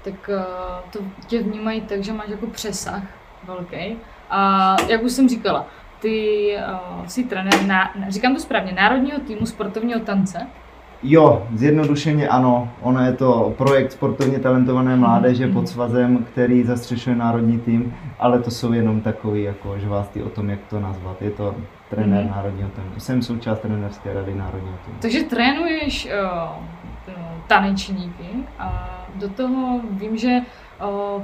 tak 0.05 0.31
to 0.93 0.99
tě 1.27 1.43
vnímají 1.43 1.81
tak, 1.81 2.05
že 2.05 2.13
máš 2.13 2.29
jako 2.29 2.47
přesah 2.47 3.03
velký. 3.47 3.97
A 4.31 4.77
jak 4.89 5.03
už 5.03 5.13
jsem 5.13 5.29
říkala, 5.29 5.67
ty 6.01 6.49
uh, 7.01 7.07
jsi 7.07 7.25
trenér, 7.25 7.63
na, 7.67 7.91
říkám 8.09 8.35
to 8.35 8.41
správně, 8.41 8.73
národního 8.73 9.19
týmu 9.21 9.47
sportovního 9.47 10.01
tance. 10.01 10.47
Jo, 11.07 11.47
zjednodušeně 11.55 12.29
ano. 12.29 12.69
Ono 12.81 13.01
je 13.05 13.13
to 13.13 13.55
projekt 13.59 13.93
sportovně 13.93 14.39
talentované 14.39 14.97
mládeže 14.97 15.49
pod 15.49 15.69
svazem, 15.69 16.25
který 16.33 16.63
zastřešuje 16.65 17.17
národní 17.17 17.59
tým, 17.59 17.95
ale 18.19 18.39
to 18.39 18.51
jsou 18.51 18.73
jenom 18.73 19.01
takový 19.01 19.43
jako 19.43 19.79
žvásty 19.79 20.23
o 20.23 20.29
tom, 20.29 20.51
jak 20.51 20.59
to 20.71 20.81
nazvat. 20.81 21.23
Je 21.23 21.31
to 21.31 21.55
trenér 21.91 22.25
Mhm. 22.25 22.31
národního 22.37 22.69
týmu. 22.69 22.87
Jsem 22.99 23.23
součást 23.23 23.59
trenérské 23.59 24.15
rady 24.15 24.35
národního 24.35 24.77
týmu. 24.85 24.97
Takže 25.01 25.23
trénuješ 25.23 26.07
uh, 26.07 26.65
tanečníky 27.47 28.27
a 28.59 28.91
do 29.15 29.29
toho 29.29 29.81
vím, 29.91 30.17
že 30.17 30.41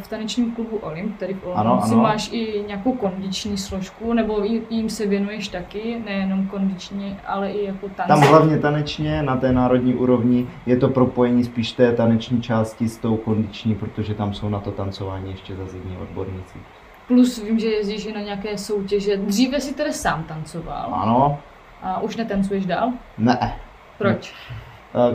v 0.00 0.08
tanečním 0.08 0.54
klubu 0.54 0.76
Olymp, 0.76 1.18
tady 1.18 1.34
v 1.34 1.52
ano. 1.54 1.82
máš 1.94 2.32
i 2.32 2.64
nějakou 2.66 2.92
kondiční 2.92 3.58
složku, 3.58 4.12
nebo 4.12 4.42
jim 4.70 4.90
se 4.90 5.06
věnuješ 5.06 5.48
taky, 5.48 6.02
nejenom 6.04 6.46
kondičně, 6.46 7.20
ale 7.26 7.50
i 7.50 7.64
jako 7.66 7.88
tanci. 7.88 8.08
Tam 8.08 8.20
hlavně 8.20 8.58
tanečně 8.58 9.22
na 9.22 9.36
té 9.36 9.52
národní 9.52 9.94
úrovni 9.94 10.46
je 10.66 10.76
to 10.76 10.88
propojení 10.88 11.44
spíš 11.44 11.72
té 11.72 11.92
taneční 11.92 12.42
části 12.42 12.88
s 12.88 12.98
tou 12.98 13.16
kondiční, 13.16 13.74
protože 13.74 14.14
tam 14.14 14.34
jsou 14.34 14.48
na 14.48 14.60
to 14.60 14.70
tancování 14.70 15.30
ještě 15.30 15.56
zazivní 15.56 15.96
odborníci. 15.96 16.58
Plus 17.08 17.42
vím, 17.42 17.58
že 17.58 17.68
jezdíš 17.68 18.06
i 18.06 18.12
na 18.12 18.20
nějaké 18.20 18.58
soutěže. 18.58 19.16
Dříve 19.16 19.60
si 19.60 19.74
tedy 19.74 19.92
sám 19.92 20.24
tancoval. 20.24 20.90
Ano? 20.92 21.38
A 21.82 22.00
už 22.00 22.16
netancuješ 22.16 22.66
dál? 22.66 22.92
Ne. 23.18 23.56
Proč? 23.98 24.34
Eh, 24.50 24.69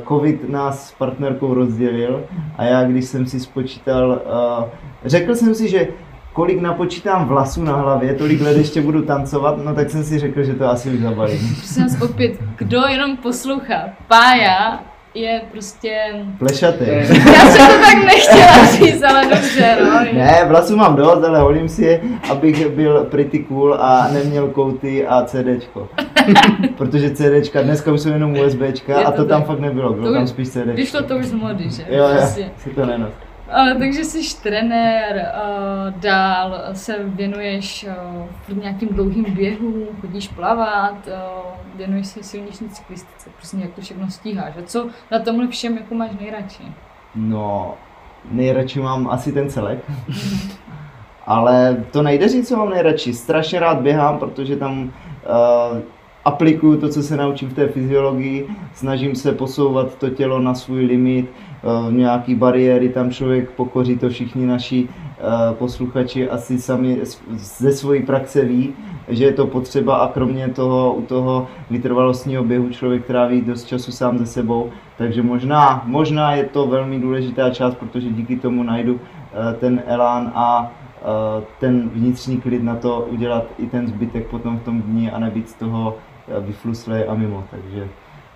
Covid 0.08 0.50
nás 0.50 0.88
s 0.88 0.92
partnerkou 0.92 1.54
rozdělil 1.54 2.24
a 2.58 2.64
já, 2.64 2.84
když 2.84 3.06
jsem 3.06 3.26
si 3.26 3.40
spočítal, 3.40 4.22
eh, 4.26 4.70
řekl 5.06 5.36
jsem 5.36 5.56
si, 5.56 5.70
že 5.70 5.88
kolik 6.34 6.62
napočítám 6.62 7.26
vlasů 7.26 7.64
na 7.64 7.76
hlavě, 7.76 8.14
tolik 8.14 8.42
let 8.42 8.58
ještě 8.58 8.82
budu 8.82 9.02
tancovat, 9.02 9.58
no 9.66 9.76
tak 9.76 9.90
jsem 9.90 10.04
si 10.04 10.20
řekl, 10.20 10.44
že 10.44 10.54
to 10.54 10.70
asi 10.70 10.90
už 10.90 11.00
zabalím. 11.00 11.56
Prosím 11.56 12.02
opět, 12.02 12.40
kdo 12.58 12.82
jenom 12.82 13.18
poslouchá? 13.18 13.90
Pája 14.08 14.84
je 15.15 15.41
prostě... 15.51 15.97
Plešatý. 16.38 16.86
Já 16.88 17.45
jsem 17.45 17.67
to 17.67 17.73
tak 17.73 18.04
nechtěla 18.06 18.65
říct, 18.71 19.04
ale 19.04 19.25
dobře, 19.25 19.78
no. 19.84 19.99
Ne, 20.13 20.45
vlasů 20.47 20.75
mám 20.75 20.95
dost, 20.95 21.23
ale 21.23 21.39
holím 21.39 21.69
si 21.69 21.84
je, 21.86 22.01
abych 22.32 22.67
byl 22.69 23.04
pretty 23.04 23.39
cool 23.39 23.73
a 23.80 24.08
neměl 24.13 24.47
kouty 24.47 25.08
a 25.08 25.23
CDčko. 25.23 25.88
Protože 26.78 27.10
CDčka, 27.10 27.62
dneska 27.62 27.91
už 27.91 28.01
jsou 28.01 28.10
jenom 28.10 28.38
USBčka 28.39 28.99
Je 28.99 29.06
a 29.06 29.12
to 29.12 29.23
to 29.23 29.30
tam 29.30 29.41
tak. 29.41 29.47
fakt 29.47 29.60
nebylo, 29.60 29.93
bylo 29.93 30.08
To 30.08 30.13
tam 30.13 30.28
spíš 30.28 30.49
CDčko. 30.49 30.71
Vyšlo 30.75 31.01
to 31.04 31.17
už 31.17 31.25
z 31.25 31.34
mody, 31.34 31.69
že? 31.69 31.84
Jo, 31.89 32.08
jo, 32.08 32.45
si 32.58 32.69
to 32.69 32.86
nenos. 32.86 33.10
A, 33.51 33.73
takže 33.79 34.03
jsi 34.03 34.41
trenér, 34.43 35.19
a, 35.19 35.89
dál 35.89 36.60
se 36.73 36.95
věnuješ 37.03 37.88
a, 37.88 38.27
v 38.47 38.58
nějakým 38.58 38.89
dlouhým 38.89 39.25
běhu, 39.29 39.88
chodíš 40.01 40.27
plavat, 40.27 41.08
a, 41.08 41.43
věnuješ 41.75 42.08
se 42.08 42.23
silniční 42.23 42.69
cyklistice, 42.69 43.29
prostě 43.38 43.58
jak 43.58 43.73
to 43.73 43.81
všechno 43.81 44.10
stíháš. 44.12 44.53
A 44.58 44.62
co 44.65 44.89
na 45.12 45.19
tomhle 45.19 45.47
všem 45.47 45.77
jako 45.77 45.95
máš 45.95 46.12
nejradši? 46.19 46.63
No, 47.15 47.73
nejradši 48.31 48.79
mám 48.79 49.10
asi 49.10 49.31
ten 49.31 49.49
celek. 49.49 49.79
Ale 51.25 51.84
to 51.91 52.01
nejde 52.01 52.29
říct, 52.29 52.47
co 52.47 52.58
mám 52.58 52.69
nejradši. 52.69 53.13
Strašně 53.13 53.60
rád 53.60 53.81
běhám, 53.81 54.19
protože 54.19 54.55
tam 54.55 54.81
uh, 54.81 55.79
aplikuju 56.25 56.79
to, 56.79 56.89
co 56.89 57.03
se 57.03 57.17
naučím 57.17 57.49
v 57.49 57.53
té 57.53 57.67
fyziologii. 57.67 58.47
Snažím 58.73 59.15
se 59.15 59.31
posouvat 59.31 59.95
to 59.95 60.10
tělo 60.10 60.39
na 60.39 60.53
svůj 60.53 60.86
limit. 60.86 61.31
Uh, 61.65 61.93
nějaký 61.93 62.36
bariéry 62.36 62.89
tam 62.89 63.12
člověk 63.12 63.51
pokoří, 63.51 63.97
to 63.97 64.10
všichni 64.10 64.45
naši 64.45 64.84
uh, 64.84 65.56
posluchači 65.56 66.30
asi 66.30 66.62
sami 66.62 67.01
ze 67.36 67.71
své 67.71 67.99
praxe 67.99 68.45
ví, 68.45 68.73
že 69.08 69.25
je 69.25 69.34
to 69.34 69.47
potřeba 69.47 69.95
a 69.95 70.12
kromě 70.12 70.49
toho 70.49 70.93
u 70.93 71.01
toho 71.01 71.47
vytrvalostního 71.69 72.43
běhu 72.43 72.69
člověk 72.69 73.06
tráví 73.06 73.41
dost 73.41 73.65
času 73.65 73.91
sám 73.91 74.17
ze 74.17 74.25
sebou, 74.25 74.69
takže 74.97 75.23
možná, 75.23 75.84
možná 75.86 76.36
je 76.36 76.43
to 76.43 76.67
velmi 76.67 76.99
důležitá 76.99 77.49
část, 77.49 77.75
protože 77.75 78.10
díky 78.10 78.36
tomu 78.36 78.63
najdu 78.63 78.99
eh, 78.99 79.54
ten 79.54 79.84
elán 79.86 80.32
a 80.36 80.71
eh, 80.97 81.43
ten 81.60 81.89
vnitřní 81.89 82.41
klid 82.41 82.63
na 82.63 82.75
to 82.75 83.08
udělat 83.12 83.43
i 83.58 83.67
ten 83.67 83.88
zbytek 83.88 84.28
potom 84.28 84.58
v 84.58 84.63
tom 84.63 84.82
dni 84.82 85.12
a 85.12 85.19
nebýt 85.19 85.49
z 85.49 85.54
toho 85.54 85.97
eh, 86.28 86.39
vyfluslej 86.39 87.06
a 87.08 87.13
mimo, 87.13 87.43
takže 87.51 87.88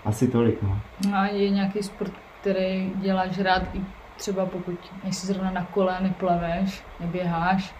asi 0.06 0.28
tolik. 0.28 0.64
No 0.64 0.78
A 1.14 1.28
je 1.28 1.50
nějaký 1.50 1.84
sport, 1.84 2.14
který 2.42 2.92
děláš 2.96 3.40
rád 3.40 3.62
i 3.74 3.82
třeba 4.18 4.46
pokud 4.46 4.76
nejsi 5.04 5.28
zrovna 5.28 5.52
na 5.52 5.64
kole, 5.64 5.98
neplaveš, 6.02 6.84
neběháš. 7.00 7.76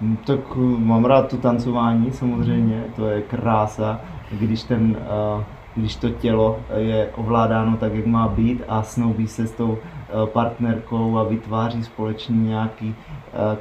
Hm, 0.00 0.16
Tak 0.16 0.40
eh, 0.52 0.58
mám 0.78 1.04
rád 1.04 1.28
to 1.28 1.36
tancování 1.36 2.12
samozřejmě, 2.12 2.84
to 2.96 3.08
je 3.08 3.22
krása, 3.22 4.00
když 4.30 4.62
ten, 4.62 4.96
eh, 5.40 5.44
když 5.76 5.96
to 5.96 6.10
tělo 6.10 6.60
je 6.76 7.10
ovládáno 7.16 7.76
tak, 7.76 7.94
jak 7.94 8.06
má 8.06 8.28
být 8.28 8.62
a 8.68 8.82
snoubí 8.82 9.28
se 9.28 9.46
s 9.46 9.52
tou 9.52 9.78
eh, 9.78 10.26
partnerkou 10.26 11.18
a 11.18 11.24
vytváří 11.24 11.84
společně 11.84 12.36
nějaký 12.36 12.94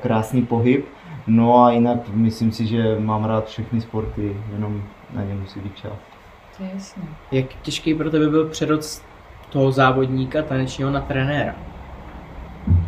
krásný 0.02 0.46
pohyb. 0.46 0.86
No 1.28 1.64
a 1.64 1.72
jinak 1.72 2.10
myslím 2.10 2.52
si, 2.52 2.66
že 2.68 3.00
mám 3.00 3.26
rád 3.26 3.46
všechny 3.46 3.82
sporty, 3.82 4.38
jenom 4.52 4.84
na 5.14 5.24
ně 5.24 5.34
musí 5.34 5.60
být 5.60 5.76
čas. 5.76 5.92
To 6.58 6.64
je 6.64 6.70
jasně. 6.74 7.04
Jak 7.32 7.46
těžký 7.62 7.94
pro 7.94 8.12
tebe 8.12 8.30
byl 8.30 8.50
přerod 8.50 8.84
z 8.84 9.04
toho 9.50 9.72
závodníka 9.72 10.42
tanečního 10.42 10.92
na 10.92 11.02
trenéra? 11.02 11.56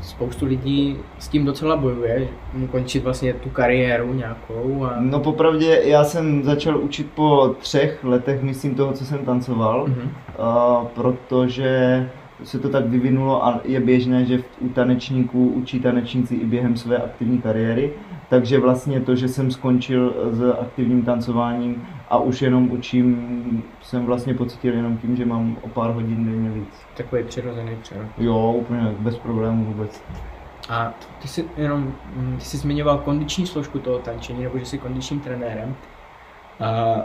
Spoustu 0.01 0.45
lidí 0.45 0.97
s 1.19 1.27
tím 1.27 1.45
docela 1.45 1.75
bojuje, 1.75 2.19
že 2.19 2.59
mu 2.59 2.67
končit 2.67 3.03
vlastně 3.03 3.33
tu 3.33 3.49
kariéru 3.49 4.13
nějakou 4.13 4.85
a... 4.85 4.95
No 4.99 5.19
popravdě 5.19 5.81
já 5.83 6.03
jsem 6.03 6.43
začal 6.43 6.77
učit 6.77 7.11
po 7.15 7.55
třech 7.59 8.03
letech, 8.03 8.41
myslím 8.41 8.75
toho, 8.75 8.93
co 8.93 9.05
jsem 9.05 9.25
tancoval. 9.25 9.87
Mhm. 9.87 10.11
Uh, 10.39 10.87
protože 10.87 12.09
se 12.43 12.59
to 12.59 12.69
tak 12.69 12.85
vyvinulo 12.85 13.45
a 13.45 13.61
je 13.63 13.79
běžné, 13.79 14.25
že 14.25 14.43
u 14.59 14.69
tanečníků 14.69 15.47
učí 15.47 15.79
tanečníci 15.79 16.35
i 16.35 16.45
během 16.45 16.77
své 16.77 16.97
aktivní 16.97 17.41
kariéry. 17.41 17.93
Takže 18.29 18.59
vlastně 18.59 19.01
to, 19.01 19.15
že 19.15 19.27
jsem 19.27 19.51
skončil 19.51 20.15
s 20.31 20.53
aktivním 20.61 21.05
tancováním 21.05 21.87
a 22.09 22.17
už 22.17 22.41
jenom 22.41 22.71
učím, 22.71 23.63
jsem 23.81 24.05
vlastně 24.05 24.33
pocítil 24.33 24.73
jenom 24.73 24.97
tím, 24.97 25.15
že 25.15 25.25
mám 25.25 25.57
o 25.61 25.67
pár 25.67 25.91
hodin 25.91 26.25
denně 26.25 26.49
víc. 26.49 26.73
Takový 26.97 27.23
přirozený 27.23 27.71
přerod. 27.81 28.07
Jo, 28.17 28.53
úplně 28.57 28.95
bez 28.99 29.17
problémů 29.17 29.65
vůbec. 29.65 30.03
A 30.69 30.93
ty 31.21 31.27
jsi 31.27 31.45
jenom, 31.57 31.93
mm, 32.15 32.35
ty 32.37 32.45
jsi 32.45 32.57
zmiňoval 32.57 32.97
kondiční 32.97 33.47
složku 33.47 33.79
toho 33.79 33.99
tančení, 33.99 34.43
nebo 34.43 34.59
že 34.59 34.65
jsi 34.65 34.77
kondičním 34.77 35.19
trenérem. 35.19 35.75
A 36.59 36.95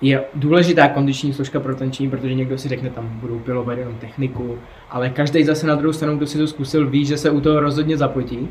je 0.00 0.24
důležitá 0.34 0.88
kondiční 0.88 1.32
složka 1.32 1.60
pro 1.60 1.76
tančení, 1.76 2.10
protože 2.10 2.34
někdo 2.34 2.58
si 2.58 2.68
řekne, 2.68 2.90
tam 2.90 3.08
budou 3.08 3.38
pilovat 3.38 3.78
jenom 3.78 3.94
techniku, 3.94 4.58
ale 4.90 5.10
každý 5.10 5.44
zase 5.44 5.66
na 5.66 5.74
druhou 5.74 5.92
stranu, 5.92 6.16
kdo 6.16 6.26
si 6.26 6.38
to 6.38 6.46
zkusil, 6.46 6.90
ví, 6.90 7.04
že 7.04 7.18
se 7.18 7.30
u 7.30 7.40
toho 7.40 7.60
rozhodně 7.60 7.96
zapotí. 7.96 8.48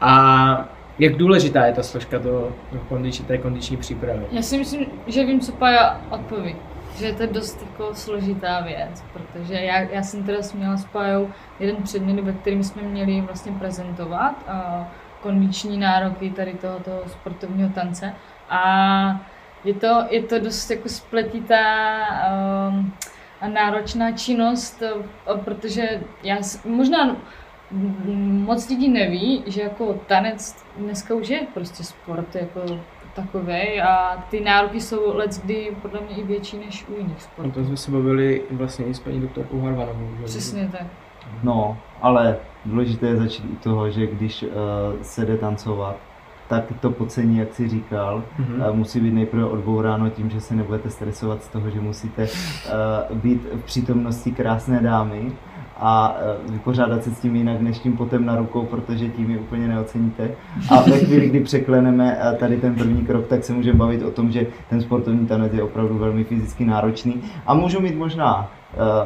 A 0.00 0.68
jak 0.98 1.16
důležitá 1.16 1.66
je 1.66 1.72
ta 1.72 1.82
složka 1.82 2.18
toho 2.18 2.52
kondiční, 2.88 3.24
té 3.24 3.38
kondiční 3.38 3.76
přípravy? 3.76 4.22
Já 4.32 4.42
si 4.42 4.58
myslím, 4.58 4.86
že 5.06 5.24
vím, 5.24 5.40
co 5.40 5.52
Paja 5.52 6.00
odpoví. 6.10 6.56
Že 6.98 7.06
je 7.06 7.12
to 7.12 7.26
dost 7.26 7.62
jako 7.62 7.94
složitá 7.94 8.60
věc, 8.60 9.04
protože 9.12 9.54
já, 9.54 9.80
já 9.80 10.02
jsem 10.02 10.22
teda 10.22 10.42
směla 10.42 10.76
s 10.76 10.84
Pajou 10.84 11.28
jeden 11.60 11.76
předmět, 11.76 12.20
ve 12.20 12.32
kterým 12.32 12.64
jsme 12.64 12.82
měli 12.82 13.20
vlastně 13.20 13.52
prezentovat 13.52 14.34
uh, 14.48 14.84
kondiční 15.22 15.78
nároky 15.78 16.30
tady 16.30 16.54
tohoto 16.54 16.90
sportovního 17.06 17.68
tance. 17.68 18.12
A 18.50 19.26
je 19.64 19.74
to, 19.74 20.04
je 20.10 20.22
to 20.22 20.38
dost 20.38 20.70
jako 20.70 20.88
spletitá 20.88 22.00
um, 22.68 22.92
a 23.40 23.48
náročná 23.48 24.12
činnost, 24.12 24.82
uh, 25.30 25.38
protože 25.38 26.02
já 26.22 26.36
možná 26.64 27.16
moc 28.24 28.68
lidí 28.68 28.88
neví, 28.88 29.42
že 29.46 29.62
jako 29.62 29.94
tanec 30.06 30.64
dneska 30.76 31.14
už 31.14 31.28
je 31.28 31.40
prostě 31.54 31.84
sport 31.84 32.34
jako 32.34 32.60
takový 33.14 33.80
a 33.80 34.24
ty 34.30 34.40
nároky 34.40 34.80
jsou 34.80 35.16
let 35.16 35.40
kdy 35.44 35.76
podle 35.82 36.00
mě 36.00 36.16
i 36.16 36.22
větší 36.22 36.58
než 36.58 36.84
u 36.88 36.92
jiných 36.98 37.22
sportů. 37.22 37.48
No 37.48 37.54
to 37.54 37.64
jsme 37.64 37.76
se 37.76 37.90
bavili 37.90 38.42
vlastně 38.50 38.84
i 38.84 38.94
s 38.94 39.00
paní 39.00 39.20
doktorkou 39.20 39.60
Harvanovou. 39.60 40.08
Přesně 40.24 40.68
tak. 40.72 40.86
No, 41.42 41.78
ale 42.02 42.36
důležité 42.64 43.06
je 43.06 43.16
začít 43.16 43.44
u 43.44 43.56
toho, 43.56 43.90
že 43.90 44.06
když 44.06 44.42
uh, 44.42 44.50
se 45.02 45.26
jde 45.26 45.38
tancovat, 45.38 45.96
tak 46.60 46.80
to 46.80 46.90
pocení, 46.90 47.38
jak 47.38 47.54
jsi 47.54 47.68
říkal, 47.68 48.22
mm-hmm. 48.40 48.72
musí 48.72 49.00
být 49.00 49.14
nejprve 49.14 49.44
odbouráno 49.44 50.10
tím, 50.10 50.30
že 50.30 50.40
se 50.40 50.54
nebudete 50.54 50.90
stresovat 50.90 51.42
z 51.42 51.48
toho, 51.48 51.70
že 51.70 51.80
musíte 51.80 52.22
uh, 52.22 53.16
být 53.16 53.46
v 53.52 53.64
přítomnosti 53.64 54.32
krásné 54.32 54.80
dámy 54.80 55.32
a 55.76 56.16
uh, 56.46 56.52
vypořádat 56.52 57.04
se 57.04 57.10
s 57.10 57.20
tím 57.20 57.36
jinak 57.36 57.60
než 57.60 57.78
tím 57.78 57.96
potem 57.96 58.26
na 58.26 58.36
rukou, 58.36 58.62
protože 58.62 59.08
tím 59.08 59.30
ji 59.30 59.38
úplně 59.38 59.68
neoceníte. 59.68 60.30
A 60.70 60.82
ve 60.82 60.98
chvíli, 60.98 61.28
kdy 61.28 61.40
překleneme 61.40 62.16
uh, 62.16 62.38
tady 62.38 62.56
ten 62.56 62.74
první 62.74 63.06
krok, 63.06 63.26
tak 63.26 63.44
se 63.44 63.52
můžeme 63.52 63.78
bavit 63.78 64.02
o 64.02 64.10
tom, 64.10 64.30
že 64.30 64.46
ten 64.70 64.80
sportovní 64.80 65.26
tanec 65.26 65.52
je 65.52 65.62
opravdu 65.62 65.98
velmi 65.98 66.24
fyzicky 66.24 66.64
náročný 66.64 67.22
a 67.46 67.54
můžu 67.54 67.80
mít 67.80 67.96
možná 67.96 68.50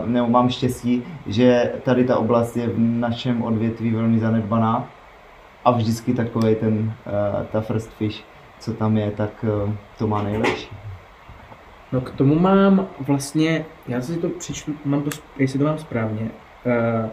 nebo 0.06 0.28
mám 0.28 0.48
štěstí, 0.48 1.02
že 1.26 1.72
tady 1.84 2.04
ta 2.04 2.18
oblast 2.18 2.56
je 2.56 2.68
v 2.68 2.78
našem 2.78 3.42
odvětví 3.42 3.90
velmi 3.90 4.18
zanedbaná, 4.18 4.87
a 5.64 5.70
vždycky 5.70 6.14
takový 6.14 6.54
ten, 6.54 6.78
uh, 6.78 7.46
ta 7.52 7.60
first 7.60 7.90
fish, 7.90 8.24
co 8.60 8.72
tam 8.72 8.96
je, 8.96 9.10
tak 9.10 9.44
uh, 9.64 9.72
to 9.98 10.06
má 10.06 10.22
nejlepší. 10.22 10.68
No 11.92 12.00
k 12.00 12.10
tomu 12.10 12.38
mám 12.38 12.86
vlastně, 12.98 13.64
já 13.88 14.00
si 14.00 14.16
to 14.16 14.28
přečtu, 14.28 14.72
mám 14.84 15.02
to, 15.02 15.10
jestli 15.38 15.58
to 15.58 15.64
mám 15.64 15.78
správně, 15.78 16.20
uh, 16.20 17.10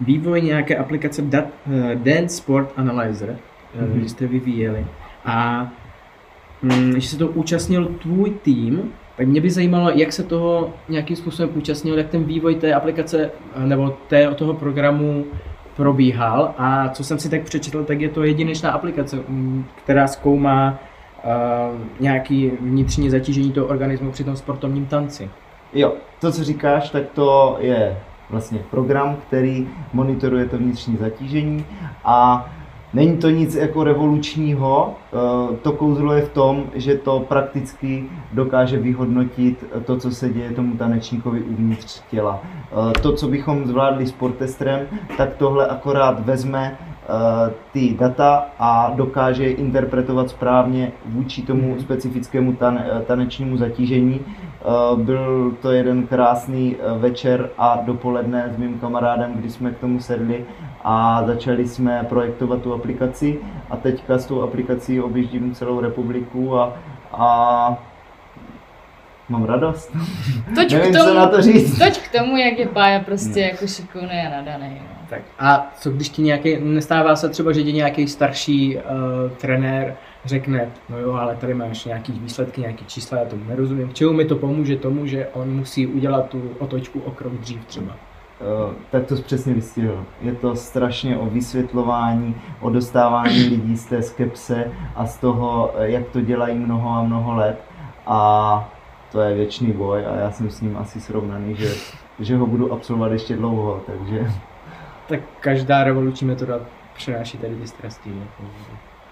vývoj 0.00 0.42
nějaké 0.42 0.76
aplikace 0.76 1.22
Dat, 1.22 1.44
uh, 1.66 1.74
Dance 1.94 2.36
Sport 2.36 2.72
Analyzer, 2.76 3.38
mm-hmm. 3.78 4.00
že 4.00 4.08
jste 4.08 4.26
vyvíjeli. 4.26 4.86
A 5.24 5.68
um, 6.62 7.00
že 7.00 7.08
se 7.08 7.18
to 7.18 7.28
účastnil 7.28 7.86
tvůj 7.86 8.30
tým, 8.30 8.92
tak 9.16 9.26
mě 9.26 9.40
by 9.40 9.50
zajímalo, 9.50 9.90
jak 9.90 10.12
se 10.12 10.22
toho 10.22 10.74
nějakým 10.88 11.16
způsobem 11.16 11.56
účastnil, 11.56 11.98
jak 11.98 12.08
ten 12.08 12.24
vývoj 12.24 12.54
té 12.54 12.74
aplikace 12.74 13.30
nebo 13.58 13.90
té, 14.08 14.34
toho 14.34 14.54
programu 14.54 15.24
probíhal 15.76 16.54
a 16.58 16.88
co 16.88 17.04
jsem 17.04 17.18
si 17.18 17.30
tak 17.30 17.42
přečetl, 17.42 17.84
tak 17.84 18.00
je 18.00 18.08
to 18.08 18.24
jedinečná 18.24 18.70
aplikace, 18.70 19.16
mm, 19.16 19.64
která 19.74 20.06
zkoumá 20.06 20.78
uh, 21.24 21.80
nějaký 22.00 22.52
vnitřní 22.60 23.10
zatížení 23.10 23.52
toho 23.52 23.66
organismu 23.66 24.10
při 24.10 24.24
tom 24.24 24.36
sportovním 24.36 24.86
tanci. 24.86 25.30
Jo, 25.72 25.92
to, 26.20 26.32
co 26.32 26.44
říkáš, 26.44 26.90
tak 26.90 27.02
to 27.14 27.56
je 27.60 27.96
vlastně 28.30 28.58
program, 28.70 29.16
který 29.16 29.68
monitoruje 29.92 30.44
to 30.44 30.58
vnitřní 30.58 30.96
zatížení 30.96 31.64
a 32.04 32.48
Není 32.94 33.16
to 33.16 33.30
nic 33.30 33.54
jako 33.54 33.84
revolučního, 33.84 34.94
eh, 35.12 35.56
to 35.56 35.72
kouzlo 35.72 36.12
je 36.12 36.22
v 36.22 36.28
tom, 36.28 36.64
že 36.74 36.94
to 36.94 37.20
prakticky 37.20 38.04
dokáže 38.32 38.78
vyhodnotit 38.78 39.64
to, 39.84 39.96
co 39.96 40.10
se 40.10 40.28
děje 40.28 40.50
tomu 40.50 40.76
tanečníkovi 40.76 41.42
uvnitř 41.42 42.02
těla. 42.10 42.40
Eh, 42.42 42.92
to, 43.00 43.12
co 43.12 43.28
bychom 43.28 43.66
zvládli 43.66 44.06
sportestrem, 44.06 44.86
tak 45.16 45.36
tohle 45.36 45.66
akorát 45.66 46.26
vezme 46.26 46.78
eh, 46.78 47.52
ty 47.72 47.96
data 48.00 48.46
a 48.58 48.92
dokáže 48.96 49.44
je 49.44 49.54
interpretovat 49.54 50.30
správně 50.30 50.92
vůči 51.06 51.42
tomu 51.42 51.76
specifickému 51.80 52.56
tanečnímu 53.06 53.56
zatížení. 53.56 54.20
Byl 54.96 55.56
to 55.62 55.72
jeden 55.72 56.06
krásný 56.06 56.76
večer 56.98 57.50
a 57.58 57.80
dopoledne 57.84 58.52
s 58.54 58.56
mým 58.56 58.78
kamarádem, 58.78 59.32
kdy 59.34 59.50
jsme 59.50 59.70
k 59.70 59.78
tomu 59.78 60.00
sedli 60.00 60.44
a 60.84 61.22
začali 61.26 61.68
jsme 61.68 62.06
projektovat 62.08 62.62
tu 62.62 62.74
aplikaci 62.74 63.38
a 63.70 63.76
teďka 63.76 64.18
s 64.18 64.26
tou 64.26 64.42
aplikací 64.42 65.00
objíždím 65.00 65.54
celou 65.54 65.80
republiku 65.80 66.58
a, 66.58 66.76
a 67.12 67.78
mám 69.28 69.44
radost. 69.44 69.92
Toť 70.54 70.72
Nevím, 70.72 70.92
k 70.92 70.96
tomu, 70.96 71.08
co 71.08 71.14
na 71.14 71.26
to 71.26 71.42
říct. 71.42 71.78
Toť 71.78 71.98
k 71.98 72.18
tomu, 72.18 72.36
jak 72.36 72.58
je 72.58 72.68
Pája 72.68 73.00
prostě 73.00 73.40
no. 73.40 73.46
jako 73.46 73.66
šikovný 73.66 74.20
a 74.26 74.30
nadaný. 74.30 74.80
No. 74.80 74.96
Tak 75.10 75.22
a 75.38 75.72
co 75.78 75.90
když 75.90 76.08
ti 76.08 76.22
nějaký, 76.22 76.56
nestává 76.60 77.16
se 77.16 77.28
třeba, 77.28 77.52
že 77.52 77.62
ti 77.62 77.72
nějaký 77.72 78.08
starší 78.08 78.76
uh, 78.76 78.82
trenér 79.36 79.96
řekne, 80.26 80.70
no 80.88 80.98
jo, 80.98 81.12
ale 81.12 81.36
tady 81.36 81.54
máš 81.54 81.84
nějaký 81.84 82.12
výsledky, 82.12 82.60
nějaký 82.60 82.84
čísla, 82.84 83.18
já 83.18 83.24
tomu 83.24 83.44
nerozumím. 83.48 83.88
K 83.88 83.94
čemu 83.94 84.12
mi 84.12 84.24
to 84.24 84.36
pomůže 84.36 84.76
tomu, 84.76 85.06
že 85.06 85.28
on 85.32 85.56
musí 85.56 85.86
udělat 85.86 86.28
tu 86.28 86.50
otočku 86.58 87.00
o 87.00 87.10
krok 87.10 87.32
dřív 87.32 87.64
třeba? 87.64 87.96
Eh, 88.40 88.74
tak 88.90 89.06
to 89.06 89.16
přesně 89.16 89.54
vystihl. 89.54 90.04
Je 90.20 90.32
to 90.32 90.56
strašně 90.56 91.18
o 91.18 91.26
vysvětlování, 91.26 92.36
o 92.60 92.70
dostávání 92.70 93.42
lidí 93.50 93.76
z 93.76 93.84
té 93.84 94.02
skepse 94.02 94.72
a 94.94 95.06
z 95.06 95.16
toho, 95.16 95.74
eh, 95.78 95.90
jak 95.90 96.08
to 96.08 96.20
dělají 96.20 96.58
mnoho 96.58 96.90
a 96.90 97.02
mnoho 97.02 97.34
let. 97.34 97.64
A 98.06 98.72
to 99.12 99.20
je 99.20 99.34
věčný 99.34 99.72
boj 99.72 100.06
a 100.06 100.16
já 100.16 100.30
jsem 100.30 100.50
s 100.50 100.60
ním 100.60 100.76
asi 100.76 101.00
srovnaný, 101.00 101.56
že, 101.56 101.74
že 102.20 102.36
ho 102.36 102.46
budu 102.46 102.72
absolvovat 102.72 103.12
ještě 103.12 103.36
dlouho, 103.36 103.80
takže... 103.86 104.32
Tak 105.08 105.20
každá 105.40 105.84
revoluční 105.84 106.26
metoda 106.26 106.60
přináší 106.94 107.38
tady 107.38 107.54
ty 107.54 107.66
strasti. 107.66 108.10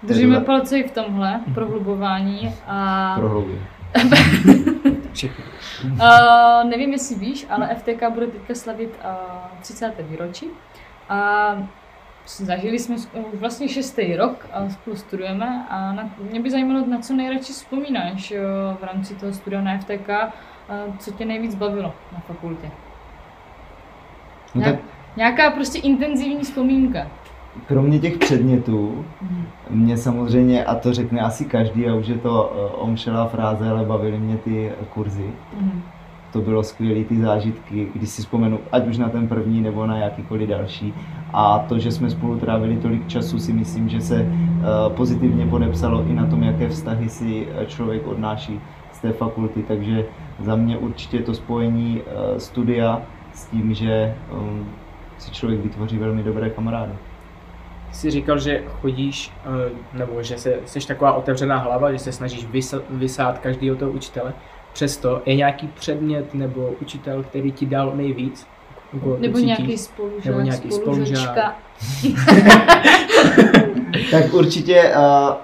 Držíme 0.07 0.41
palce 0.41 0.79
i 0.79 0.87
v 0.87 0.91
tomhle 0.91 1.41
prohlubování 1.53 2.53
a... 2.67 3.19
Všechno. 5.13 5.45
Uh, 5.83 6.69
nevím, 6.69 6.91
jestli 6.91 7.15
víš, 7.15 7.45
ale 7.49 7.75
FTK 7.75 8.09
bude 8.09 8.27
teďka 8.27 8.55
slavit 8.55 8.99
uh, 9.03 9.59
30. 9.61 9.93
výročí. 10.09 10.47
A 11.09 11.57
zažili 12.25 12.79
jsme 12.79 12.95
už 12.95 13.39
vlastně 13.39 13.69
šestý 13.69 14.15
rok 14.15 14.47
a 14.53 14.69
spolu 14.69 14.95
studujeme 14.95 15.65
a 15.69 15.93
na, 15.93 16.09
mě 16.31 16.39
by 16.39 16.51
zajímalo, 16.51 16.85
na 16.85 16.99
co 16.99 17.13
nejradši 17.13 17.53
vzpomínáš 17.53 18.31
uh, 18.31 18.37
v 18.79 18.83
rámci 18.83 19.15
toho 19.15 19.33
studia 19.33 19.61
na 19.61 19.77
FTK, 19.77 20.09
uh, 20.09 20.95
co 20.97 21.11
tě 21.11 21.25
nejvíc 21.25 21.55
bavilo 21.55 21.93
na 22.13 22.19
fakultě. 22.19 22.71
No 24.55 24.63
tak... 24.63 24.75
Nějaká 25.17 25.51
prostě 25.51 25.79
intenzivní 25.79 26.43
vzpomínka 26.43 27.07
kromě 27.67 27.99
těch 27.99 28.17
předmětů, 28.17 29.05
mě 29.69 29.97
samozřejmě, 29.97 30.65
a 30.65 30.75
to 30.75 30.93
řekne 30.93 31.21
asi 31.21 31.45
každý, 31.45 31.87
a 31.87 31.95
už 31.95 32.07
je 32.07 32.17
to 32.17 32.53
uh, 32.55 32.83
omšelá 32.83 33.27
fráze, 33.27 33.69
ale 33.69 33.85
bavily 33.85 34.17
mě 34.17 34.37
ty 34.37 34.71
kurzy. 34.93 35.29
Mm. 35.61 35.81
To 36.33 36.41
bylo 36.41 36.63
skvělé, 36.63 37.03
ty 37.03 37.21
zážitky, 37.21 37.87
když 37.95 38.09
si 38.09 38.21
vzpomenu, 38.21 38.59
ať 38.71 38.87
už 38.87 38.97
na 38.97 39.09
ten 39.09 39.27
první 39.27 39.61
nebo 39.61 39.85
na 39.85 39.97
jakýkoliv 39.97 40.49
další. 40.49 40.93
A 41.33 41.59
to, 41.59 41.79
že 41.79 41.91
jsme 41.91 42.09
spolu 42.09 42.39
trávili 42.39 42.77
tolik 42.77 43.07
času, 43.07 43.39
si 43.39 43.53
myslím, 43.53 43.89
že 43.89 44.01
se 44.01 44.21
uh, 44.21 44.93
pozitivně 44.95 45.45
podepsalo 45.45 46.03
i 46.07 46.13
na 46.13 46.25
tom, 46.25 46.43
jaké 46.43 46.69
vztahy 46.69 47.09
si 47.09 47.47
eh, 47.55 47.65
člověk 47.65 48.07
odnáší 48.07 48.59
z 48.91 48.99
té 48.99 49.11
fakulty. 49.11 49.63
Takže 49.63 50.05
za 50.39 50.55
mě 50.55 50.77
určitě 50.77 51.19
to 51.19 51.33
spojení 51.33 52.01
studia 52.37 53.01
s 53.33 53.45
tím, 53.45 53.73
že 53.73 54.15
um, 54.31 54.65
si 55.17 55.31
člověk 55.31 55.63
vytvoří 55.63 55.97
velmi 55.97 56.23
dobré 56.23 56.49
kamarády 56.49 56.91
jsi 57.95 58.11
říkal, 58.11 58.39
že 58.39 58.63
chodíš, 58.81 59.31
eh, 59.45 59.97
nebo 59.97 60.23
že 60.23 60.37
se, 60.37 60.59
jsi 60.65 60.87
taková 60.87 61.13
otevřená 61.13 61.57
hlava, 61.57 61.91
že 61.91 61.99
se 61.99 62.11
snažíš 62.11 62.47
vysát 62.89 63.39
každého 63.39 63.75
toho 63.75 63.91
učitele. 63.91 64.33
Přesto 64.73 65.21
je 65.25 65.35
nějaký 65.35 65.67
předmět 65.67 66.33
nebo 66.33 66.73
učitel, 66.81 67.23
který 67.23 67.51
ti 67.51 67.65
dal 67.65 67.91
nejvíc 67.95 68.47
Jako 68.93 69.17
Nebo 69.19 69.37
cítíš? 69.37 69.45
nějaký 69.45 69.77
spolužák, 69.77 70.25
Nebo 70.25 70.39
nějaký 70.39 70.71
spolužačka. 70.71 71.55
Tak 74.11 74.33
určitě 74.33 74.93
uh, 74.95 75.35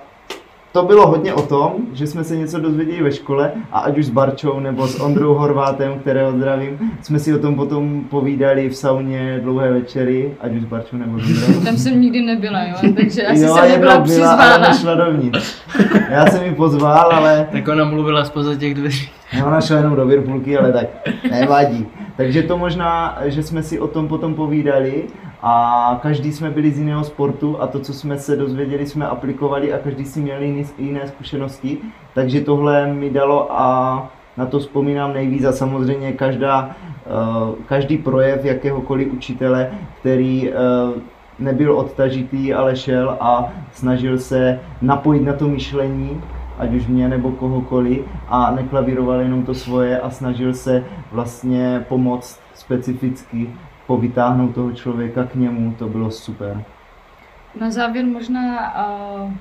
to 0.72 0.84
bylo 0.84 1.08
hodně 1.08 1.34
o 1.34 1.42
tom, 1.42 1.74
že 1.94 2.08
jsme 2.08 2.24
se 2.24 2.36
něco 2.36 2.60
dozvěděli 2.60 3.04
ve 3.04 3.12
škole 3.12 3.52
a 3.72 3.80
ať 3.80 3.98
už 3.98 4.06
s 4.06 4.10
Barčou 4.10 4.60
nebo 4.60 4.88
s 4.88 5.00
Ondrou 5.00 5.34
Horvátem, 5.34 6.00
kterého 6.00 6.32
zdravím, 6.32 6.92
jsme 7.02 7.20
si 7.20 7.34
o 7.34 7.40
tom 7.40 7.56
potom 7.56 8.04
povídali 8.10 8.70
v 8.70 8.76
sauně 8.76 9.40
dlouhé 9.44 9.72
večery, 9.72 10.34
ať 10.42 10.52
už 10.52 10.62
s 10.62 10.66
Barčou 10.66 10.98
nebo 10.98 11.20
s 11.20 11.48
Ondrou. 11.48 11.62
Tam 11.66 11.78
jsem 11.78 12.02
nikdy 12.02 12.22
nebyla, 12.22 12.64
jo, 12.64 12.94
takže 12.96 13.28
asi 13.28 13.42
jo, 13.44 13.56
jsem 13.56 13.70
nebyla 13.70 13.72
jedna 13.72 13.78
byla, 13.78 13.94
ale 13.94 14.04
přizvána. 14.04 14.70
nešla 14.70 14.96
dovnitř. 14.96 15.56
Já 16.10 16.26
jsem 16.26 16.44
ji 16.44 16.56
pozval, 16.56 17.12
ale 17.12 17.48
Tak 17.52 17.68
ona 17.68 17.86
mluvila 17.86 18.26
spoza 18.26 18.56
těch 18.56 18.74
dveří. 18.76 19.10
No, 19.40 19.48
ona 19.48 19.62
šla 19.62 19.78
jenom 19.78 19.96
do 19.96 20.06
Virpulky, 20.06 20.58
ale 20.58 20.74
tak 20.74 20.88
nevadí. 21.32 21.88
Takže 22.18 22.44
to 22.44 22.58
možná, 22.58 23.18
že 23.26 23.44
jsme 23.44 23.64
si 23.64 23.80
o 23.80 23.88
tom 23.88 24.08
potom 24.08 24.36
povídali 24.36 25.04
a 25.42 26.00
každý 26.02 26.32
jsme 26.32 26.50
byli 26.50 26.72
z 26.72 26.80
jiného 26.80 27.04
sportu 27.04 27.62
a 27.62 27.68
to, 27.68 27.80
co 27.80 27.94
jsme 27.94 28.18
se 28.18 28.36
dozvěděli, 28.36 28.86
jsme 28.86 29.08
aplikovali 29.08 29.74
a 29.74 29.78
každý 29.78 30.06
si 30.06 30.20
měl 30.20 30.44
jiný, 30.44 30.66
jiné 30.78 31.08
zkušenosti. 31.08 31.78
Takže 32.14 32.42
tohle 32.42 32.94
mi 32.94 33.10
dalo 33.10 33.48
a 33.52 34.10
na 34.38 34.46
to 34.46 34.60
vzpomínám 34.60 35.14
nejvíc 35.14 35.44
a 35.44 35.52
samozřejmě 35.52 36.12
každá, 36.12 36.70
eh, 36.72 37.64
každý 37.66 37.98
projev 37.98 38.46
jakéhokoliv 38.46 39.14
učitele, 39.14 39.72
který 40.00 40.50
eh, 40.50 40.54
nebyl 41.40 41.78
odtažitý, 41.78 42.54
ale 42.54 42.76
šel 42.76 43.18
a 43.20 43.50
snažil 43.74 44.20
se 44.20 44.60
napojit 44.82 45.24
na 45.24 45.34
to 45.34 45.48
myšlení, 45.48 46.22
ať 46.58 46.74
už 46.74 46.88
mě 46.88 47.10
nebo 47.10 47.32
kohokoliv, 47.32 48.02
a 48.28 48.52
neklavíroval 48.52 49.20
jenom 49.22 49.44
to 49.44 49.54
svoje 49.54 50.00
a 50.00 50.10
snažil 50.10 50.54
se 50.54 50.84
vlastně 51.12 51.86
pomoct 51.90 52.40
specificky 52.54 53.50
povytáhnout 53.92 54.56
toho 54.56 54.72
člověka 54.72 55.24
k 55.24 55.36
němu, 55.36 55.76
to 55.80 55.88
bylo 55.88 56.12
super. 56.12 56.64
Na 57.60 57.72
závěr 57.72 58.06
možná 58.06 58.76
uh, 58.88 59.32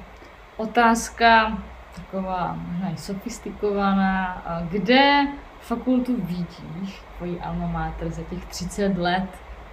otázka 0.57 1.59
taková 1.97 2.59
možná 2.73 2.91
i 2.91 2.97
sofistikovaná. 2.97 4.43
Kde 4.71 5.27
fakultu 5.61 6.17
vidíš, 6.17 7.03
tvojí 7.17 7.39
alma 7.41 7.67
mater, 7.67 8.11
za 8.11 8.23
těch 8.23 8.45
30 8.45 8.99
let? 8.99 9.29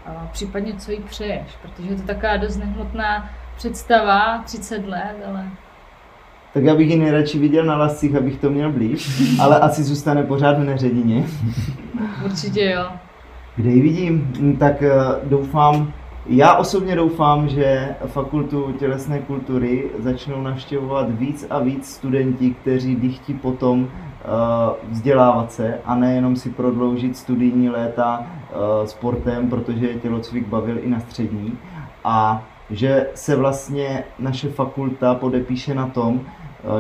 Uh, 0.08 0.28
případně 0.32 0.74
co 0.74 0.92
jí 0.92 1.00
přeješ? 1.00 1.48
Protože 1.62 1.90
je 1.90 1.96
to 1.96 2.02
taková 2.02 2.38
dost 2.38 2.58
nehmotná 2.58 3.30
představa, 3.56 4.42
30 4.46 4.88
let, 4.88 5.16
ale 5.28 5.50
Tak 6.54 6.64
já 6.64 6.76
bych 6.76 6.90
ji 6.90 6.98
nejradši 6.98 7.40
viděl 7.40 7.66
na 7.66 7.78
lascích, 7.78 8.16
abych 8.16 8.38
to 8.42 8.50
měl 8.50 8.72
blíž, 8.72 9.22
ale 9.42 9.60
asi 9.60 9.84
zůstane 9.84 10.24
pořád 10.24 10.58
v 10.60 10.64
Neředině. 10.64 11.26
určitě 12.26 12.66
jo. 12.66 13.07
Kde 13.58 13.70
ji 13.70 13.82
vidím? 13.82 14.32
Hm, 14.40 14.56
Tak 14.58 14.84
eh, 14.84 14.92
doufám, 15.24 15.94
já 16.26 16.56
osobně 16.56 16.96
doufám, 16.96 17.50
že 17.50 17.96
fakultu 18.06 18.72
tělesné 18.80 19.20
kultury 19.20 19.90
začnou 20.00 20.42
navštěvovat 20.42 21.10
víc 21.12 21.48
a 21.50 21.60
víc 21.60 21.90
studenti, 21.90 22.56
kteří 22.62 22.96
by 22.96 23.10
chtí 23.10 23.34
potom 23.34 23.88
eh, 23.88 24.26
vzdělávat 24.90 25.52
se 25.52 25.80
a 25.86 25.96
nejenom 25.96 26.36
si 26.36 26.50
prodloužit 26.50 27.18
studijní 27.18 27.70
léta 27.70 28.26
eh, 28.26 28.88
sportem, 28.88 29.50
protože 29.50 29.88
tělocvik 29.88 30.48
bavil 30.48 30.78
i 30.82 30.90
na 30.90 31.00
střední. 31.00 31.58
A 32.04 32.44
že 32.70 33.08
se 33.16 33.36
vlastně 33.36 34.04
naše 34.20 34.50
fakulta 34.50 35.16
podepíše 35.16 35.74
na 35.76 35.88
tom, 35.88 36.22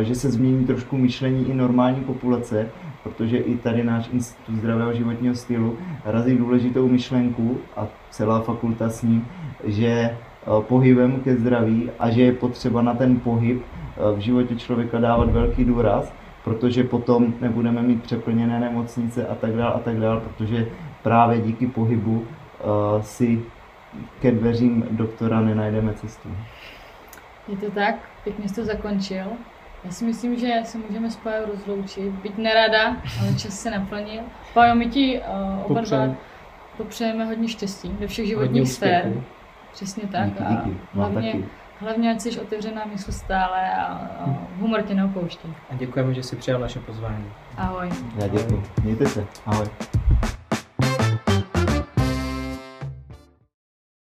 že 0.01 0.15
se 0.15 0.31
změní 0.31 0.65
trošku 0.65 0.97
myšlení 0.97 1.49
i 1.49 1.53
normální 1.53 2.01
populace, 2.01 2.69
protože 3.07 3.37
i 3.37 3.57
tady 3.57 3.83
náš 3.83 4.09
Institut 4.13 4.55
zdravého 4.55 4.93
životního 4.93 5.35
stylu 5.35 5.77
razí 6.05 6.37
důležitou 6.37 6.87
myšlenku 6.87 7.57
a 7.75 7.87
celá 8.09 8.41
fakulta 8.41 8.89
s 8.89 9.03
ním, 9.03 9.27
že 9.63 9.87
eh, 9.87 10.15
pohybem 10.61 11.19
ke 11.19 11.35
zdraví 11.35 11.89
a 11.99 12.09
že 12.09 12.21
je 12.21 12.31
potřeba 12.31 12.81
na 12.81 12.93
ten 12.93 13.19
pohyb 13.19 13.61
eh, 13.61 14.15
v 14.15 14.19
životě 14.19 14.55
člověka 14.55 14.99
dávat 14.99 15.29
velký 15.29 15.65
důraz, 15.65 16.13
protože 16.43 16.83
potom 16.83 17.33
nebudeme 17.41 17.81
mít 17.81 18.03
přeplněné 18.03 18.59
nemocnice 18.59 19.27
a 19.27 19.35
tak 19.35 19.51
dále 19.51 19.73
a 19.73 19.79
tak 19.79 19.97
dále, 19.99 20.21
protože 20.21 20.67
právě 21.03 21.41
díky 21.41 21.67
pohybu 21.67 22.25
eh, 22.27 22.63
si 23.03 23.41
ke 24.21 24.31
dveřím 24.31 24.85
doktora 24.91 25.41
nenajdeme 25.41 25.93
cestu. 25.93 26.29
Je 27.47 27.57
to 27.57 27.71
tak, 27.71 27.95
pěkně 28.23 28.49
jsi 28.49 28.55
to 28.55 28.65
zakončil. 28.65 29.25
Já 29.87 29.93
si 29.93 30.05
myslím, 30.05 30.39
že 30.39 30.53
se 30.63 30.77
můžeme 30.77 31.11
s 31.11 31.15
Pajou 31.15 31.45
rozloučit, 31.45 32.13
byť 32.13 32.37
nerada, 32.37 32.97
ale 33.21 33.33
čas 33.37 33.59
se 33.59 33.71
naplnil. 33.71 34.23
Pajo, 34.53 34.75
my 34.75 34.85
ti 34.89 35.21
uh, 35.21 35.71
oba 35.71 35.81
dva 35.81 35.97
Popřeju. 35.97 36.17
popřejeme 36.77 37.25
hodně 37.25 37.47
štěstí 37.47 37.95
ve 37.99 38.07
všech 38.07 38.27
životních 38.27 38.69
sfér. 38.71 39.05
úspěchů. 39.05 39.23
Přesně 39.73 40.03
tak. 40.07 40.25
Díky, 40.25 40.43
a 40.43 40.49
díky. 40.51 40.77
Vám 40.93 41.11
hlavně, 41.11 41.31
taky. 41.31 41.45
hlavně, 41.79 42.11
ať 42.11 42.21
jsi 42.21 42.39
otevřená 42.39 42.85
mysl 42.85 43.11
stále 43.11 43.71
a, 43.75 43.83
a 43.85 44.35
humor 44.59 44.81
tě 44.81 44.93
neopouští. 44.93 45.53
A 45.69 45.75
děkujeme, 45.75 46.13
že 46.13 46.23
jsi 46.23 46.35
přijal 46.35 46.59
naše 46.59 46.79
pozvání. 46.79 47.25
Ahoj. 47.57 47.89
Já 48.21 48.27
děkuji. 48.27 48.63
Mějte 48.83 49.05
se. 49.05 49.25
Ahoj. 49.45 49.67